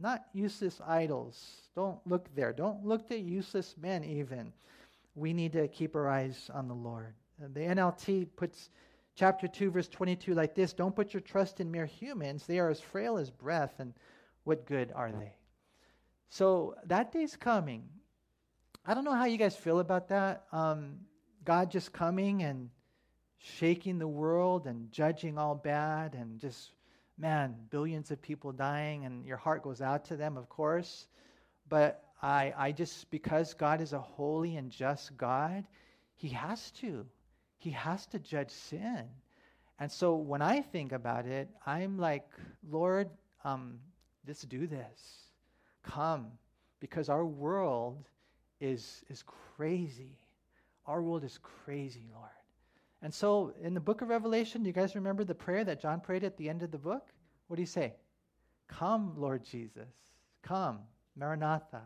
[0.00, 1.68] not useless idols.
[1.74, 2.52] Don't look there.
[2.52, 4.52] Don't look to useless men, even.
[5.14, 7.14] We need to keep our eyes on the Lord.
[7.38, 8.70] The NLT puts
[9.14, 12.46] chapter 2, verse 22 like this Don't put your trust in mere humans.
[12.46, 13.94] They are as frail as breath, and
[14.44, 15.32] what good are they?
[16.28, 17.88] So that day's coming.
[18.86, 20.44] I don't know how you guys feel about that.
[20.52, 21.00] Um,
[21.44, 22.70] God just coming and
[23.38, 26.72] shaking the world and judging all bad and just,
[27.20, 31.06] man, billions of people dying, and your heart goes out to them, of course.
[31.68, 35.64] But I, I just, because God is a holy and just God,
[36.16, 37.06] He has to.
[37.58, 39.04] He has to judge sin.
[39.78, 42.28] And so when I think about it, I'm like,
[42.68, 43.08] Lord,
[43.44, 43.78] um,
[44.48, 45.30] do this
[45.82, 46.26] come
[46.78, 48.08] because our world
[48.60, 49.24] is, is
[49.56, 50.18] crazy.
[50.86, 52.30] Our world is crazy, Lord.
[53.02, 56.24] And so in the book of Revelation, you guys remember the prayer that John prayed
[56.24, 57.08] at the end of the book?
[57.48, 57.94] What do you say?
[58.68, 59.88] Come, Lord Jesus.
[60.42, 60.80] Come,
[61.16, 61.82] Maranatha.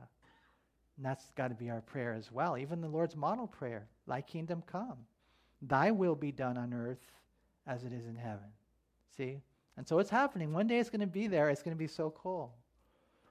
[0.97, 2.59] And that's got to be our prayer as well.
[2.59, 4.99] Even the Lord's model prayer Thy kingdom come.
[5.63, 7.11] Thy will be done on earth
[7.67, 8.53] as it is in heaven.
[9.17, 9.41] See?
[9.77, 10.53] And so it's happening.
[10.53, 11.49] One day it's going to be there.
[11.49, 12.55] It's going to be so cool.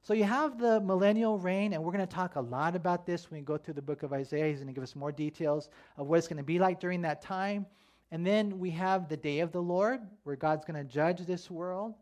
[0.06, 3.32] So you have the millennial reign, and we're going to talk a lot about this
[3.32, 4.50] when we go through the book of Isaiah.
[4.50, 7.02] He's going to give us more details of what it's going to be like during
[7.04, 7.66] that time.
[8.12, 11.50] And then we have the day of the Lord, where God's going to judge this
[11.50, 11.96] world.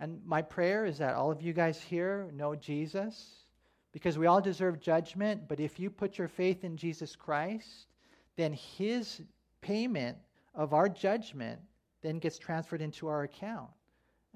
[0.00, 3.44] And my prayer is that all of you guys here know Jesus,
[3.92, 5.46] because we all deserve judgment.
[5.46, 7.86] But if you put your faith in Jesus Christ,
[8.34, 9.22] then his
[9.60, 10.18] payment
[10.56, 11.60] of our judgment
[12.02, 13.70] then gets transferred into our account,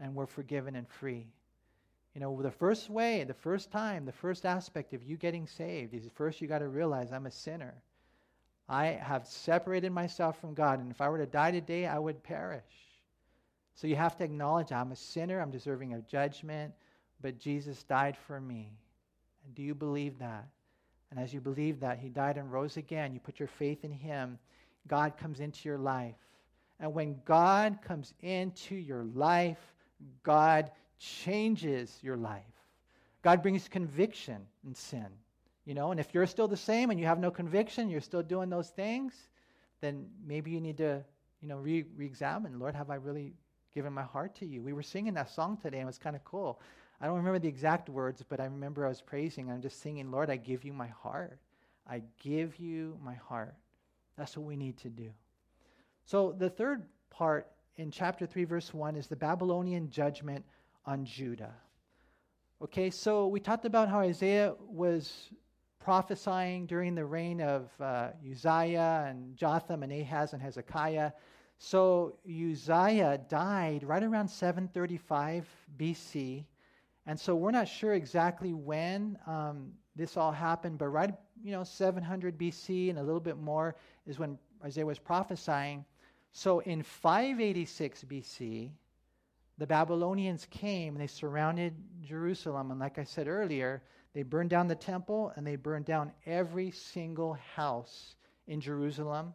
[0.00, 1.26] and we're forgiven and free.
[2.14, 5.94] You know, the first way, the first time, the first aspect of you getting saved
[5.94, 7.74] is first you got to realize I'm a sinner.
[8.68, 12.22] I have separated myself from God, and if I were to die today, I would
[12.22, 12.62] perish.
[13.74, 16.74] So you have to acknowledge I'm a sinner, I'm deserving of judgment,
[17.20, 18.72] but Jesus died for me.
[19.44, 20.46] And do you believe that?
[21.10, 23.92] And as you believe that, He died and rose again, you put your faith in
[23.92, 24.38] Him,
[24.86, 26.14] God comes into your life.
[26.78, 29.58] And when God comes into your life,
[30.22, 32.44] God changes your life.
[33.22, 35.06] God brings conviction in sin.
[35.64, 38.22] You know, and if you're still the same and you have no conviction, you're still
[38.22, 39.14] doing those things,
[39.80, 41.04] then maybe you need to,
[41.40, 42.58] you know, re examine.
[42.58, 43.34] Lord, have I really
[43.74, 44.62] given my heart to you?
[44.62, 46.60] We were singing that song today, and it was kind of cool.
[47.00, 49.50] I don't remember the exact words, but I remember I was praising.
[49.50, 51.38] I'm just singing, Lord, I give you my heart.
[51.88, 53.54] I give you my heart.
[54.16, 55.10] That's what we need to do.
[56.04, 60.44] So the third part in chapter 3, verse 1 is the Babylonian judgment
[60.86, 61.54] on Judah.
[62.62, 65.30] Okay, so we talked about how Isaiah was
[65.78, 71.12] prophesying during the reign of uh, Uzziah and Jotham and Ahaz and Hezekiah.
[71.58, 76.44] So Uzziah died right around 735 BC.
[77.06, 81.64] And so we're not sure exactly when um, this all happened, but right, you know,
[81.64, 83.74] 700 BC and a little bit more
[84.06, 85.84] is when Isaiah was prophesying.
[86.32, 88.70] So in 586 BC,
[89.60, 92.70] the Babylonians came and they surrounded Jerusalem.
[92.70, 93.82] And like I said earlier,
[94.14, 98.14] they burned down the temple and they burned down every single house
[98.48, 99.34] in Jerusalem.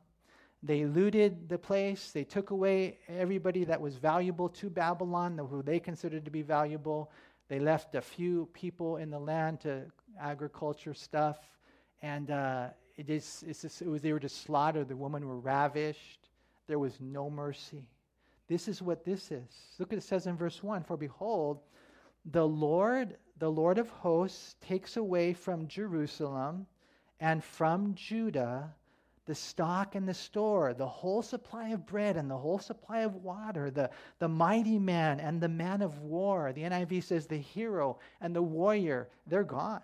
[0.64, 2.10] They looted the place.
[2.12, 7.12] They took away everybody that was valuable to Babylon, who they considered to be valuable.
[7.48, 9.84] They left a few people in the land to
[10.20, 11.38] agriculture stuff.
[12.02, 14.90] And uh, it, is, just, it was, they were just slaughtered.
[14.90, 16.30] The women were ravished.
[16.66, 17.88] There was no mercy.
[18.48, 19.76] This is what this is.
[19.80, 21.60] Look what it says in verse 1 For behold,
[22.26, 26.68] the Lord, the Lord of hosts, takes away from Jerusalem
[27.20, 28.74] and from Judah
[29.26, 33.16] the stock and the store, the whole supply of bread and the whole supply of
[33.16, 36.54] water, the, the mighty man and the man of war.
[36.54, 39.82] The NIV says the hero and the warrior, they're gone.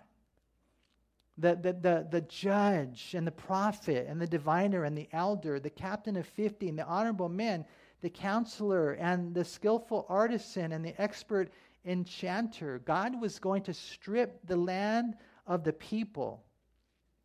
[1.38, 5.70] The, the, the, the judge and the prophet and the diviner and the elder, the
[5.70, 7.64] captain of 50 and the honorable men,
[8.02, 11.50] the counselor and the skillful artisan and the expert
[11.86, 12.80] enchanter.
[12.84, 15.14] God was going to strip the land
[15.46, 16.44] of the people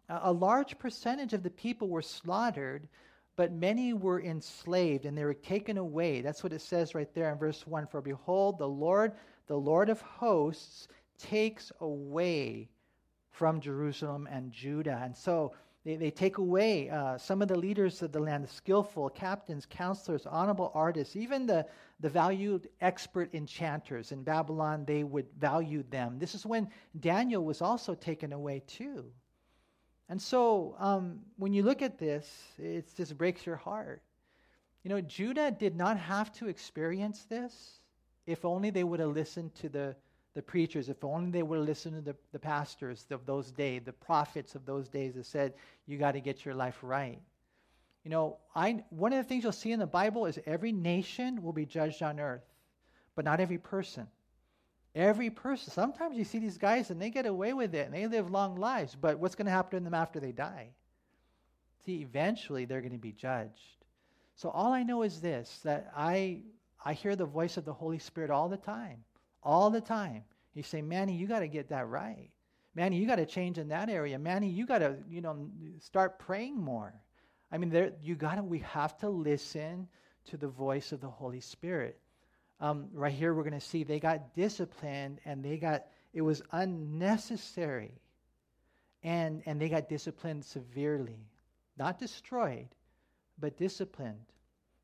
[0.09, 2.87] a large percentage of the people were slaughtered,
[3.35, 6.21] but many were enslaved and they were taken away.
[6.21, 9.13] That's what it says right there in verse 1 For behold, the Lord,
[9.47, 10.87] the Lord of hosts,
[11.17, 12.69] takes away
[13.31, 15.01] from Jerusalem and Judah.
[15.03, 15.53] And so
[15.85, 19.65] they, they take away uh, some of the leaders of the land, the skillful captains,
[19.69, 21.65] counselors, honorable artists, even the,
[21.99, 24.11] the valued expert enchanters.
[24.11, 26.19] In Babylon, they would value them.
[26.19, 29.05] This is when Daniel was also taken away, too.
[30.09, 34.01] And so um, when you look at this, it just breaks your heart.
[34.83, 37.79] You know, Judah did not have to experience this
[38.25, 39.95] if only they would have listened to the,
[40.37, 43.81] the preachers, if only they would have listened to the, the pastors of those days,
[43.83, 45.51] the prophets of those days that said,
[45.87, 47.19] you got to get your life right.
[48.03, 51.41] You know, I, one of the things you'll see in the Bible is every nation
[51.41, 52.45] will be judged on earth,
[53.15, 54.05] but not every person.
[54.93, 55.73] Every person.
[55.73, 58.57] Sometimes you see these guys and they get away with it and they live long
[58.57, 60.69] lives, but what's going to happen to them after they die?
[61.83, 63.85] See, eventually they're going to be judged.
[64.35, 66.43] So all I know is this that I
[66.85, 69.03] I hear the voice of the Holy Spirit all the time.
[69.47, 70.23] All the time.
[70.53, 72.29] You say, Manny, you got to get that right.
[72.75, 74.19] Manny, you got to change in that area.
[74.19, 76.93] Manny, you got to, you know, start praying more.
[77.51, 79.87] I mean, there you got to we have to listen
[80.25, 81.99] to the voice of the Holy Spirit
[82.59, 86.41] um, right here we're going to see they got disciplined and they got it was
[86.51, 88.01] unnecessary
[89.03, 91.27] and and they got disciplined severely
[91.77, 92.67] not destroyed
[93.39, 94.25] but disciplined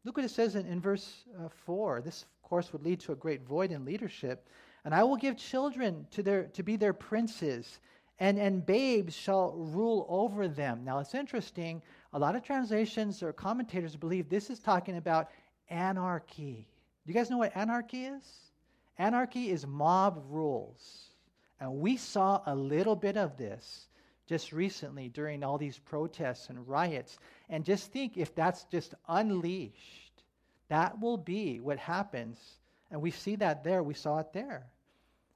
[0.04, 3.16] look what it says in, in verse uh, 4 this course would lead to a
[3.16, 4.48] great void in leadership
[4.86, 7.80] and i will give children to their to be their princes
[8.20, 11.82] and and babes shall rule over them now it's interesting
[12.14, 15.32] a lot of translations or commentators believe this is talking about
[15.70, 16.68] anarchy
[17.06, 18.52] do you guys know what anarchy is?
[18.98, 21.10] Anarchy is mob rules.
[21.60, 23.88] And we saw a little bit of this
[24.26, 27.18] just recently during all these protests and riots.
[27.50, 30.03] And just think if that's just unleashed,
[30.70, 32.40] that will be what happens.
[32.92, 34.68] And we see that there, we saw it there.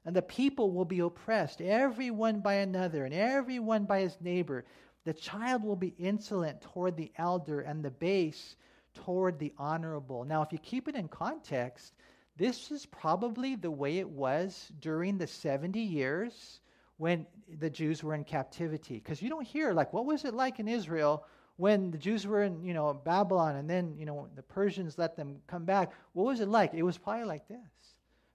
[0.05, 4.65] And the people will be oppressed, everyone by another, and everyone by his neighbor.
[5.03, 8.55] The child will be insolent toward the elder, and the base
[8.93, 10.23] toward the honorable.
[10.23, 11.93] Now, if you keep it in context,
[12.37, 16.61] this is probably the way it was during the 70 years
[16.97, 17.25] when
[17.59, 18.95] the Jews were in captivity.
[18.95, 21.25] Because you don't hear, like, what was it like in Israel
[21.57, 25.15] when the Jews were in, you know, Babylon and then, you know, the Persians let
[25.15, 25.91] them come back?
[26.13, 26.73] What was it like?
[26.73, 27.57] It was probably like this.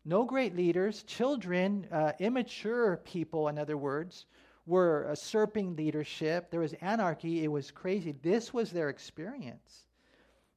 [0.04, 4.26] No great leaders, children, uh, immature people, in other words,
[4.66, 6.50] were usurping leadership.
[6.50, 7.44] There was anarchy.
[7.44, 8.14] It was crazy.
[8.22, 9.86] This was their experience.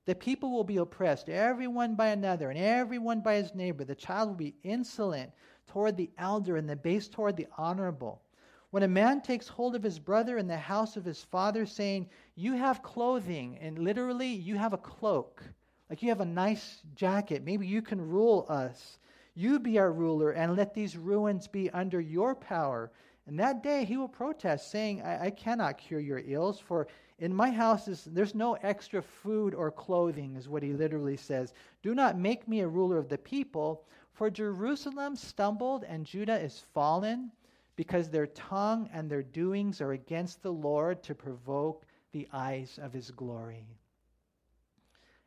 [0.05, 3.83] The people will be oppressed, everyone by another, and everyone by his neighbor.
[3.83, 5.31] The child will be insolent
[5.67, 8.21] toward the elder, and the base toward the honorable.
[8.69, 12.09] When a man takes hold of his brother in the house of his father, saying,
[12.37, 15.41] You have clothing, and literally, you have a cloak,
[15.89, 18.99] like you have a nice jacket, maybe you can rule us.
[19.35, 22.91] You be our ruler, and let these ruins be under your power.
[23.27, 26.87] And that day he will protest, saying, I, I cannot cure your ills, for
[27.19, 31.53] in my house is there's no extra food or clothing, is what he literally says.
[31.83, 36.65] Do not make me a ruler of the people, for Jerusalem stumbled and Judah is
[36.73, 37.31] fallen,
[37.77, 41.84] because their tongue and their doings are against the Lord to provoke
[42.15, 43.67] the eyes of his glory.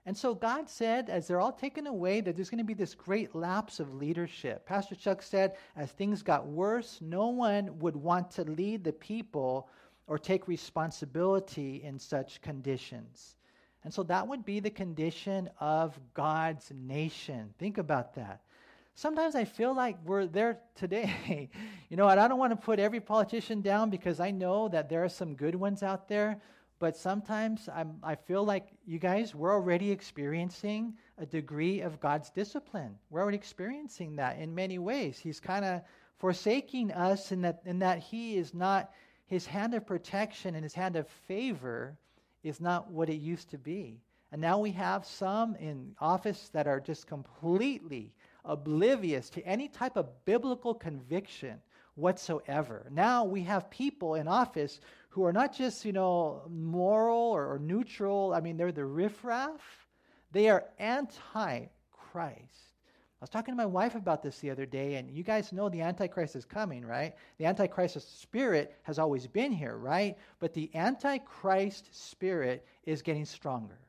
[0.06, 2.94] And so God said, as they're all taken away, that there's going to be this
[2.94, 4.64] great lapse of leadership.
[4.64, 9.68] Pastor Chuck said, as things got worse, no one would want to lead the people
[10.06, 13.36] or take responsibility in such conditions.
[13.84, 17.52] And so that would be the condition of God's nation.
[17.58, 18.40] Think about that.
[18.94, 21.50] Sometimes I feel like we're there today.
[21.90, 24.88] you know, and I don't want to put every politician down because I know that
[24.88, 26.40] there are some good ones out there.
[26.80, 32.30] But sometimes I'm, I feel like you guys, we're already experiencing a degree of God's
[32.30, 32.96] discipline.
[33.10, 35.18] We're already experiencing that in many ways.
[35.18, 35.82] He's kind of
[36.18, 38.92] forsaking us in that, in that He is not,
[39.26, 41.96] His hand of protection and His hand of favor
[42.44, 44.00] is not what it used to be.
[44.30, 48.12] And now we have some in office that are just completely
[48.44, 51.60] oblivious to any type of biblical conviction
[51.94, 52.86] whatsoever.
[52.90, 57.58] Now we have people in office who are not just, you know, moral or, or
[57.58, 58.32] neutral.
[58.34, 59.86] I mean, they're the riffraff.
[60.32, 62.68] They are anti Christ.
[63.20, 65.68] I was talking to my wife about this the other day, and you guys know
[65.68, 67.16] the Antichrist is coming, right?
[67.38, 70.16] The Antichrist spirit has always been here, right?
[70.38, 73.80] But the Antichrist spirit is getting stronger.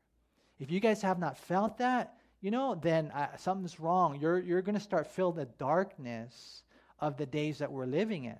[0.57, 4.19] If you guys have not felt that, you know, then uh, something's wrong.
[4.19, 6.63] You're, you're going to start feeling the darkness
[6.99, 8.37] of the days that we're living in.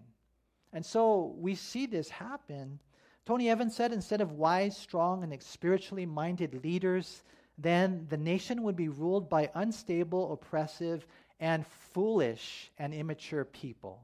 [0.74, 2.80] And so we see this happen.
[3.26, 7.24] Tony Evans said instead of wise, strong, and spiritually minded leaders,
[7.58, 11.06] then the nation would be ruled by unstable, oppressive,
[11.40, 14.02] and foolish and immature people.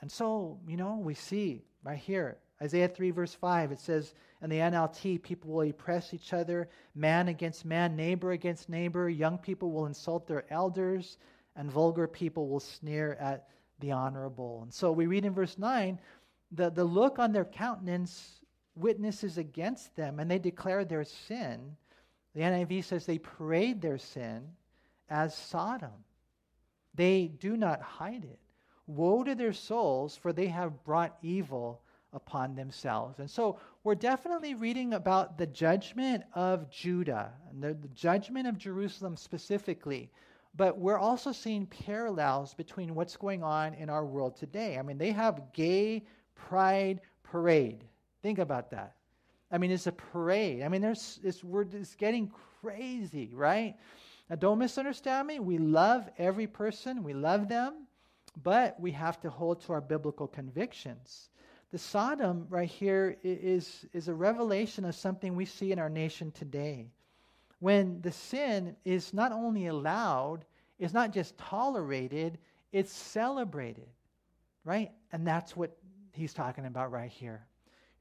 [0.00, 4.50] And so, you know, we see right here, Isaiah 3, verse 5, it says in
[4.50, 9.08] the NLT, people will oppress each other, man against man, neighbor against neighbor.
[9.08, 11.18] Young people will insult their elders,
[11.56, 13.48] and vulgar people will sneer at
[13.80, 14.60] the honorable.
[14.62, 15.98] And so we read in verse 9
[16.52, 18.40] the, the look on their countenance
[18.74, 21.76] witnesses against them, and they declare their sin.
[22.34, 24.48] The NIV says they parade their sin
[25.08, 26.04] as Sodom.
[26.94, 28.38] They do not hide it.
[28.86, 33.20] Woe to their souls, for they have brought evil upon themselves.
[33.20, 38.58] And so we're definitely reading about the judgment of Judah, and the, the judgment of
[38.58, 40.10] Jerusalem specifically.
[40.56, 44.78] But we're also seeing parallels between what's going on in our world today.
[44.78, 47.84] I mean, they have gay pride parade.
[48.22, 48.96] Think about that.
[49.52, 50.62] I mean, it's a parade.
[50.62, 53.76] I mean, there's it's we're it's getting crazy, right?
[54.28, 55.40] Now, don't misunderstand me.
[55.40, 57.86] We love every person, we love them,
[58.42, 61.30] but we have to hold to our biblical convictions.
[61.72, 66.30] The Sodom right here is, is a revelation of something we see in our nation
[66.32, 66.90] today
[67.60, 70.44] when the sin is not only allowed,
[70.78, 72.38] it's not just tolerated,
[72.72, 73.88] it's celebrated,
[74.64, 74.90] right?
[75.12, 75.76] And that's what
[76.12, 77.46] he's talking about right here.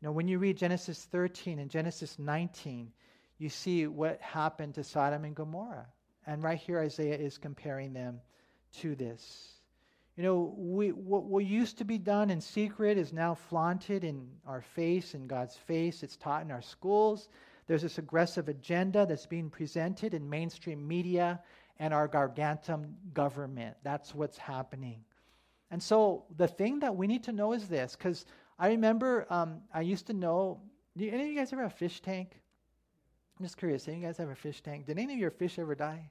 [0.02, 2.92] You know, when you read Genesis 13 and Genesis 19,
[3.38, 5.88] you see what happened to Sodom and Gomorrah.
[6.26, 8.22] And right here, Isaiah is comparing them
[8.80, 9.54] to this.
[10.16, 14.28] You know, we, what, what used to be done in secret is now flaunted in
[14.46, 16.04] our face, in God's face.
[16.04, 17.30] It's taught in our schools.
[17.70, 21.40] There's this aggressive agenda that's being presented in mainstream media
[21.78, 23.78] and our gargantum government.
[23.84, 25.04] That's what's happening.
[25.70, 28.26] And so the thing that we need to know is this, because
[28.58, 30.60] I remember um, I used to know.
[30.98, 32.42] any of you guys ever have a fish tank?
[33.40, 33.88] I'm just curious.
[33.88, 34.88] Any of you guys have a fish tank?
[34.88, 36.10] Did any of your fish ever die?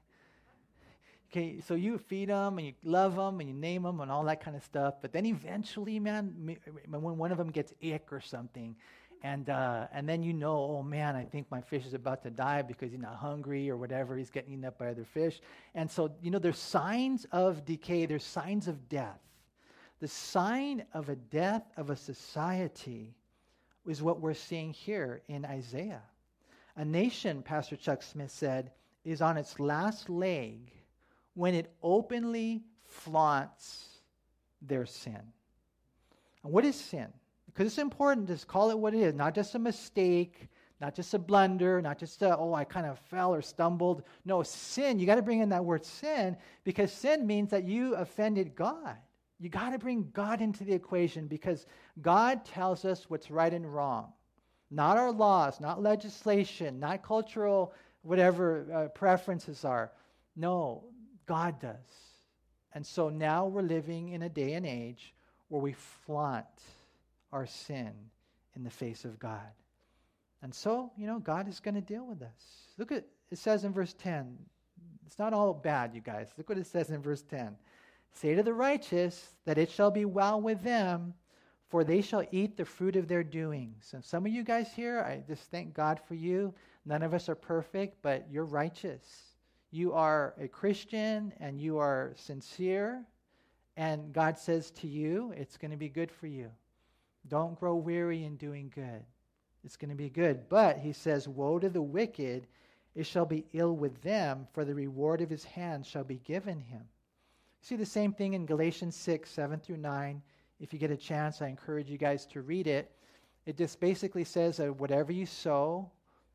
[1.29, 4.23] Okay, so you feed them and you love them and you name them and all
[4.23, 4.93] that kind of stuff.
[5.01, 6.55] But then eventually, man,
[6.87, 8.77] when one of them gets ick or something,
[9.23, 12.29] and uh, and then you know, oh man, I think my fish is about to
[12.29, 14.15] die because he's not hungry or whatever.
[14.15, 15.41] He's getting eaten up by other fish,
[15.75, 18.05] and so you know, there's signs of decay.
[18.05, 19.19] There's signs of death.
[19.99, 23.13] The sign of a death of a society
[23.85, 26.03] is what we're seeing here in Isaiah.
[26.77, 28.71] A nation, Pastor Chuck Smith said,
[29.03, 30.71] is on its last leg
[31.33, 33.87] when it openly flaunts
[34.61, 35.21] their sin.
[36.43, 37.07] And what is sin?
[37.53, 40.49] Because it's important to call it what it is, not just a mistake,
[40.81, 44.03] not just a blunder, not just a, oh, I kind of fell or stumbled.
[44.23, 47.95] No, sin, you got to bring in that word sin because sin means that you
[47.95, 48.95] offended God.
[49.39, 51.65] You got to bring God into the equation because
[52.01, 54.13] God tells us what's right and wrong.
[54.71, 59.91] Not our laws, not legislation, not cultural, whatever uh, preferences are.
[60.35, 60.83] No,
[61.25, 61.75] God does.
[62.73, 65.13] And so now we're living in a day and age
[65.47, 66.45] where we flaunt
[67.31, 67.91] our sin
[68.55, 69.51] in the face of God.
[70.41, 72.67] And so, you know, God is going to deal with us.
[72.77, 74.37] Look at it says in verse 10.
[75.05, 76.29] It's not all bad, you guys.
[76.37, 77.55] Look what it says in verse 10.
[78.11, 81.13] Say to the righteous that it shall be well with them,
[81.67, 83.91] for they shall eat the fruit of their doings.
[83.93, 86.53] And some of you guys here, I just thank God for you.
[86.85, 89.03] None of us are perfect, but you're righteous.
[89.71, 93.05] You are a Christian and you are sincere.
[93.77, 96.49] And God says to you, it's going to be good for you.
[97.29, 99.03] Don't grow weary in doing good.
[99.63, 100.49] It's going to be good.
[100.49, 102.47] But he says, Woe to the wicked,
[102.95, 106.59] it shall be ill with them, for the reward of his hand shall be given
[106.59, 106.83] him.
[107.61, 110.21] See the same thing in Galatians 6, 7 through 9.
[110.59, 112.91] If you get a chance, I encourage you guys to read it.
[113.45, 115.89] It just basically says that whatever you sow,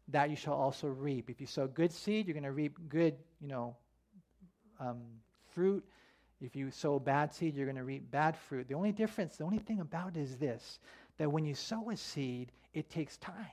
[0.08, 1.30] that you shall also reap.
[1.30, 3.76] If you sow good seed, you're going to reap good, you know,
[4.80, 5.00] um,
[5.54, 5.84] fruit.
[6.44, 8.68] If you sow bad seed, you're going to reap bad fruit.
[8.68, 10.78] The only difference, the only thing about it is this
[11.16, 13.46] that when you sow a seed, it takes time.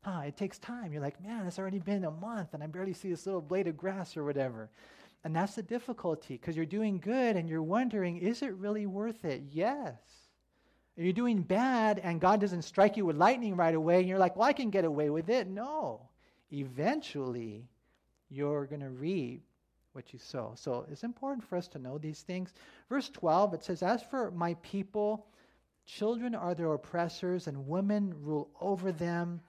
[0.00, 0.92] Huh, it takes time.
[0.92, 3.68] You're like, man, it's already been a month and I barely see this little blade
[3.68, 4.70] of grass or whatever.
[5.24, 9.24] And that's the difficulty because you're doing good and you're wondering, is it really worth
[9.24, 9.42] it?
[9.50, 9.94] Yes.
[10.96, 14.36] You're doing bad and God doesn't strike you with lightning right away and you're like,
[14.36, 15.48] well, I can get away with it.
[15.48, 16.08] No.
[16.50, 17.68] Eventually,
[18.30, 19.42] you're going to reap
[19.96, 20.52] what you sow.
[20.54, 22.52] So it's important for us to know these things.
[22.88, 25.26] Verse 12, it says, As for my people,
[25.86, 29.40] children are their oppressors and women rule over them.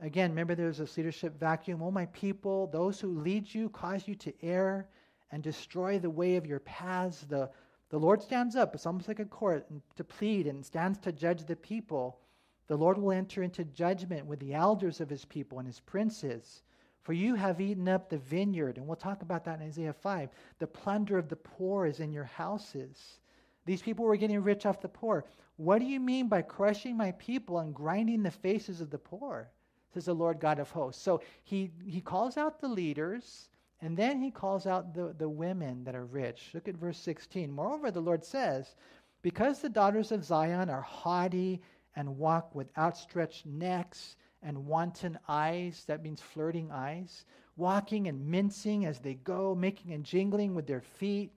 [0.00, 1.82] Again, remember there's this leadership vacuum.
[1.82, 4.88] Oh, my people, those who lead you cause you to err
[5.32, 7.22] and destroy the way of your paths.
[7.28, 7.50] The,
[7.90, 11.44] the Lord stands up, it's almost like a court, to plead and stands to judge
[11.44, 12.20] the people.
[12.68, 16.62] The Lord will enter into judgment with the elders of his people and his princes.
[17.06, 20.28] For you have eaten up the vineyard, and we'll talk about that in Isaiah 5.
[20.58, 23.20] The plunder of the poor is in your houses.
[23.64, 25.24] These people were getting rich off the poor.
[25.54, 29.52] What do you mean by crushing my people and grinding the faces of the poor?
[29.94, 31.00] Says the Lord God of hosts.
[31.00, 33.50] So he, he calls out the leaders
[33.80, 36.50] and then he calls out the, the women that are rich.
[36.54, 37.52] Look at verse 16.
[37.52, 38.74] Moreover, the Lord says,
[39.22, 41.62] Because the daughters of Zion are haughty
[41.94, 47.26] and walk with outstretched necks and wanton eyes, that means flirting eyes,
[47.56, 51.32] walking and mincing as they go, making and jingling with their feet.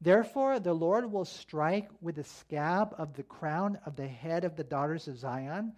[0.00, 4.56] Therefore, the Lord will strike with the scab of the crown of the head of
[4.56, 5.74] the daughters of Zion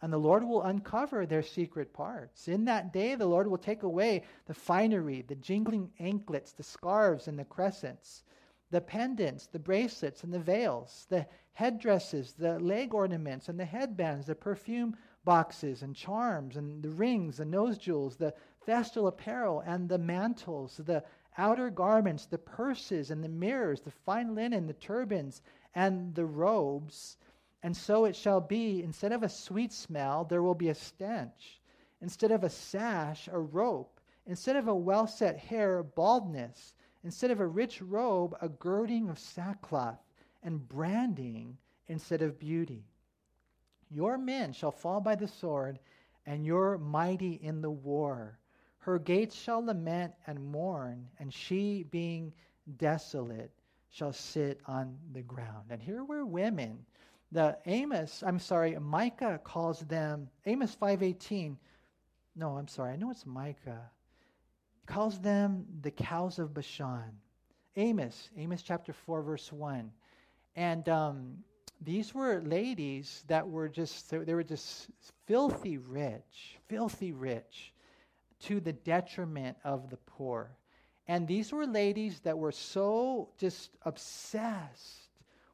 [0.00, 2.46] and the Lord will uncover their secret parts.
[2.46, 7.26] In that day, the Lord will take away the finery, the jingling anklets, the scarves,
[7.26, 8.22] and the crescents,
[8.70, 14.26] the pendants, the bracelets, and the veils, the headdresses, the leg ornaments, and the headbands,
[14.26, 19.88] the perfume boxes and charms, and the rings, the nose jewels, the festal apparel, and
[19.88, 21.04] the mantles, the
[21.36, 25.42] outer garments, the purses, and the mirrors, the fine linen, the turbans,
[25.74, 27.16] and the robes
[27.62, 31.60] and so it shall be, instead of a sweet smell, there will be a stench.
[32.00, 34.00] Instead of a sash, a rope.
[34.26, 36.74] Instead of a well set hair, baldness.
[37.04, 39.98] Instead of a rich robe, a girding of sackcloth,
[40.42, 41.56] and branding
[41.88, 42.84] instead of beauty.
[43.90, 45.78] Your men shall fall by the sword,
[46.26, 48.38] and your mighty in the war.
[48.78, 52.32] Her gates shall lament and mourn, and she, being
[52.76, 53.50] desolate,
[53.90, 55.66] shall sit on the ground.
[55.70, 56.84] And here were women
[57.32, 61.58] the Amos, I'm sorry, Micah calls them Amos 5:18.
[62.36, 62.92] No, I'm sorry.
[62.92, 63.90] I know it's Micah.
[64.88, 67.12] Calls them the cows of Bashan.
[67.76, 69.92] Amos, Amos chapter 4 verse 1.
[70.56, 71.34] And um,
[71.82, 74.88] these were ladies that were just they were just
[75.26, 77.74] filthy rich, filthy rich
[78.40, 80.56] to the detriment of the poor.
[81.06, 85.10] And these were ladies that were so just obsessed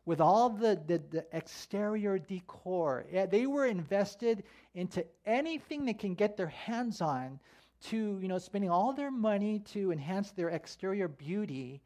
[0.07, 3.05] with all the, the, the, exterior decor.
[3.11, 7.41] Yeah, they were invested into anything they can get their hands on
[7.85, 11.83] to, you know, spending all their money to enhance their exterior beauty.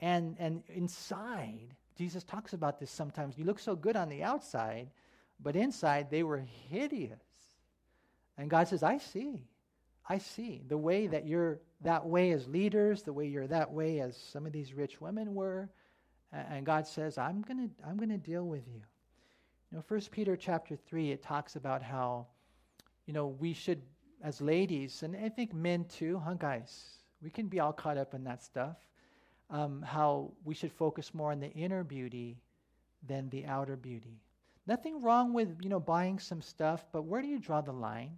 [0.00, 3.38] And, and inside, Jesus talks about this sometimes.
[3.38, 4.88] You look so good on the outside,
[5.40, 7.20] but inside they were hideous.
[8.38, 9.44] And God says, I see.
[10.08, 14.00] I see the way that you're that way as leaders, the way you're that way
[14.00, 15.70] as some of these rich women were
[16.32, 18.80] and God says, I'm going to I'm going to deal with you.
[19.70, 22.26] You know, First Peter chapter 3, it talks about how,
[23.06, 23.80] you know, we should,
[24.22, 26.98] as ladies, and I think men too, huh, guys?
[27.22, 28.76] We can be all caught up in that stuff.
[29.50, 32.38] Um, how we should focus more on the inner beauty
[33.06, 34.20] than the outer beauty.
[34.66, 38.16] Nothing wrong with, you know, buying some stuff, but where do you draw the line?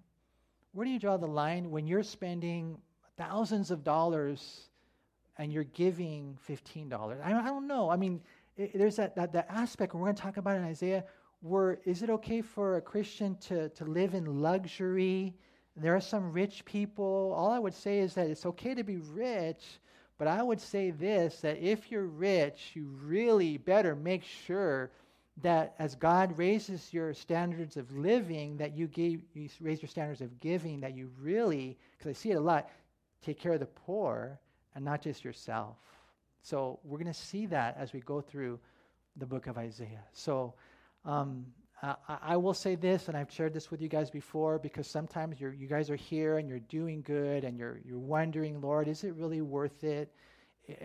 [0.72, 2.78] Where do you draw the line when you're spending
[3.16, 4.68] thousands of dollars
[5.38, 7.20] and you're giving $15.
[7.22, 7.90] I, I don't know.
[7.90, 8.20] I mean,
[8.56, 11.04] it, there's that, that, that aspect, we're going to talk about in Isaiah,
[11.40, 15.34] where is it okay for a Christian to, to live in luxury?
[15.76, 17.34] There are some rich people.
[17.36, 19.80] All I would say is that it's okay to be rich,
[20.18, 24.90] but I would say this that if you're rich, you really better make sure
[25.42, 30.20] that as God raises your standards of living, that you gave you raise your standards
[30.20, 32.70] of giving, that you really, because I see it a lot,
[33.20, 34.38] take care of the poor
[34.76, 35.76] and not just yourself.
[36.42, 38.60] So we're going to see that as we go through
[39.16, 40.04] the book of Isaiah.
[40.12, 40.54] So
[41.04, 41.46] um,
[41.82, 45.40] I, I, will say this, and I've shared this with you guys before, because sometimes
[45.40, 49.04] you you guys are here and you're doing good, and you're you're wondering, Lord, is
[49.04, 50.12] it really worth it?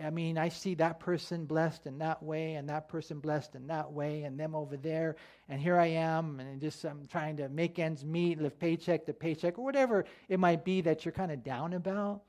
[0.02, 3.68] I mean, I see that person blessed in that way, and that person blessed in
[3.68, 5.16] that way, and them over there,
[5.48, 9.14] and here I am, and just I'm trying to make ends meet, live paycheck to
[9.14, 12.22] paycheck, or whatever it might be that you're kind of down about.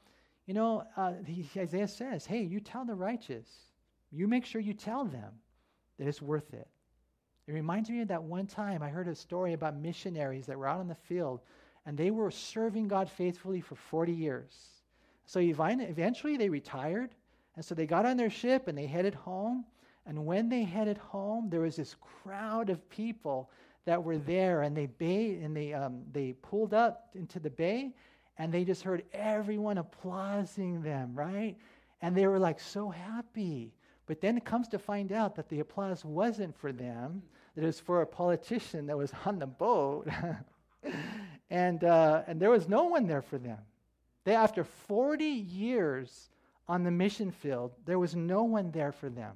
[0.46, 1.14] You know, uh,
[1.58, 3.50] Isaiah says, "Hey, you tell the righteous,
[4.12, 5.34] you make sure you tell them
[5.98, 6.70] that it's worth it."
[7.52, 10.68] It reminds me of that one time I heard a story about missionaries that were
[10.70, 11.42] out in the field,
[11.86, 14.56] and they were serving God faithfully for 40 years.
[15.26, 17.14] So eventually they retired
[17.56, 19.66] and so they got on their ship and they headed home.
[20.06, 23.52] And when they headed home, there was this crowd of people
[23.84, 27.94] that were there, and they bay, and they um, they pulled up into the bay,
[28.38, 31.58] and they just heard everyone applauding them, right?
[32.02, 33.74] And they were like so happy.
[34.06, 37.22] But then it comes to find out that the applause wasn't for them;
[37.56, 40.08] it was for a politician that was on the boat,
[41.50, 43.60] and uh, and there was no one there for them.
[44.24, 46.30] They, after 40 years
[46.68, 49.34] on the mission field, there was no one there for them.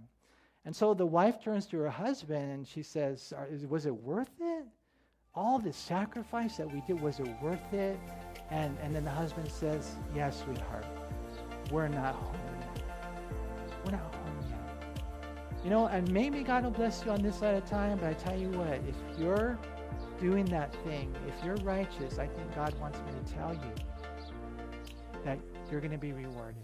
[0.65, 3.33] And so the wife turns to her husband and she says,
[3.67, 4.65] Was it worth it?
[5.33, 7.99] All the sacrifice that we did, was it worth it?
[8.49, 10.85] And, and then the husband says, Yes, sweetheart,
[11.71, 12.44] we're not home
[15.65, 18.13] You know, and maybe God will bless you on this side of time, but I
[18.13, 19.57] tell you what, if you're
[20.21, 24.31] doing that thing, if you're righteous, I think God wants me to tell you
[25.23, 25.39] that
[25.71, 26.61] you're going to be rewarded.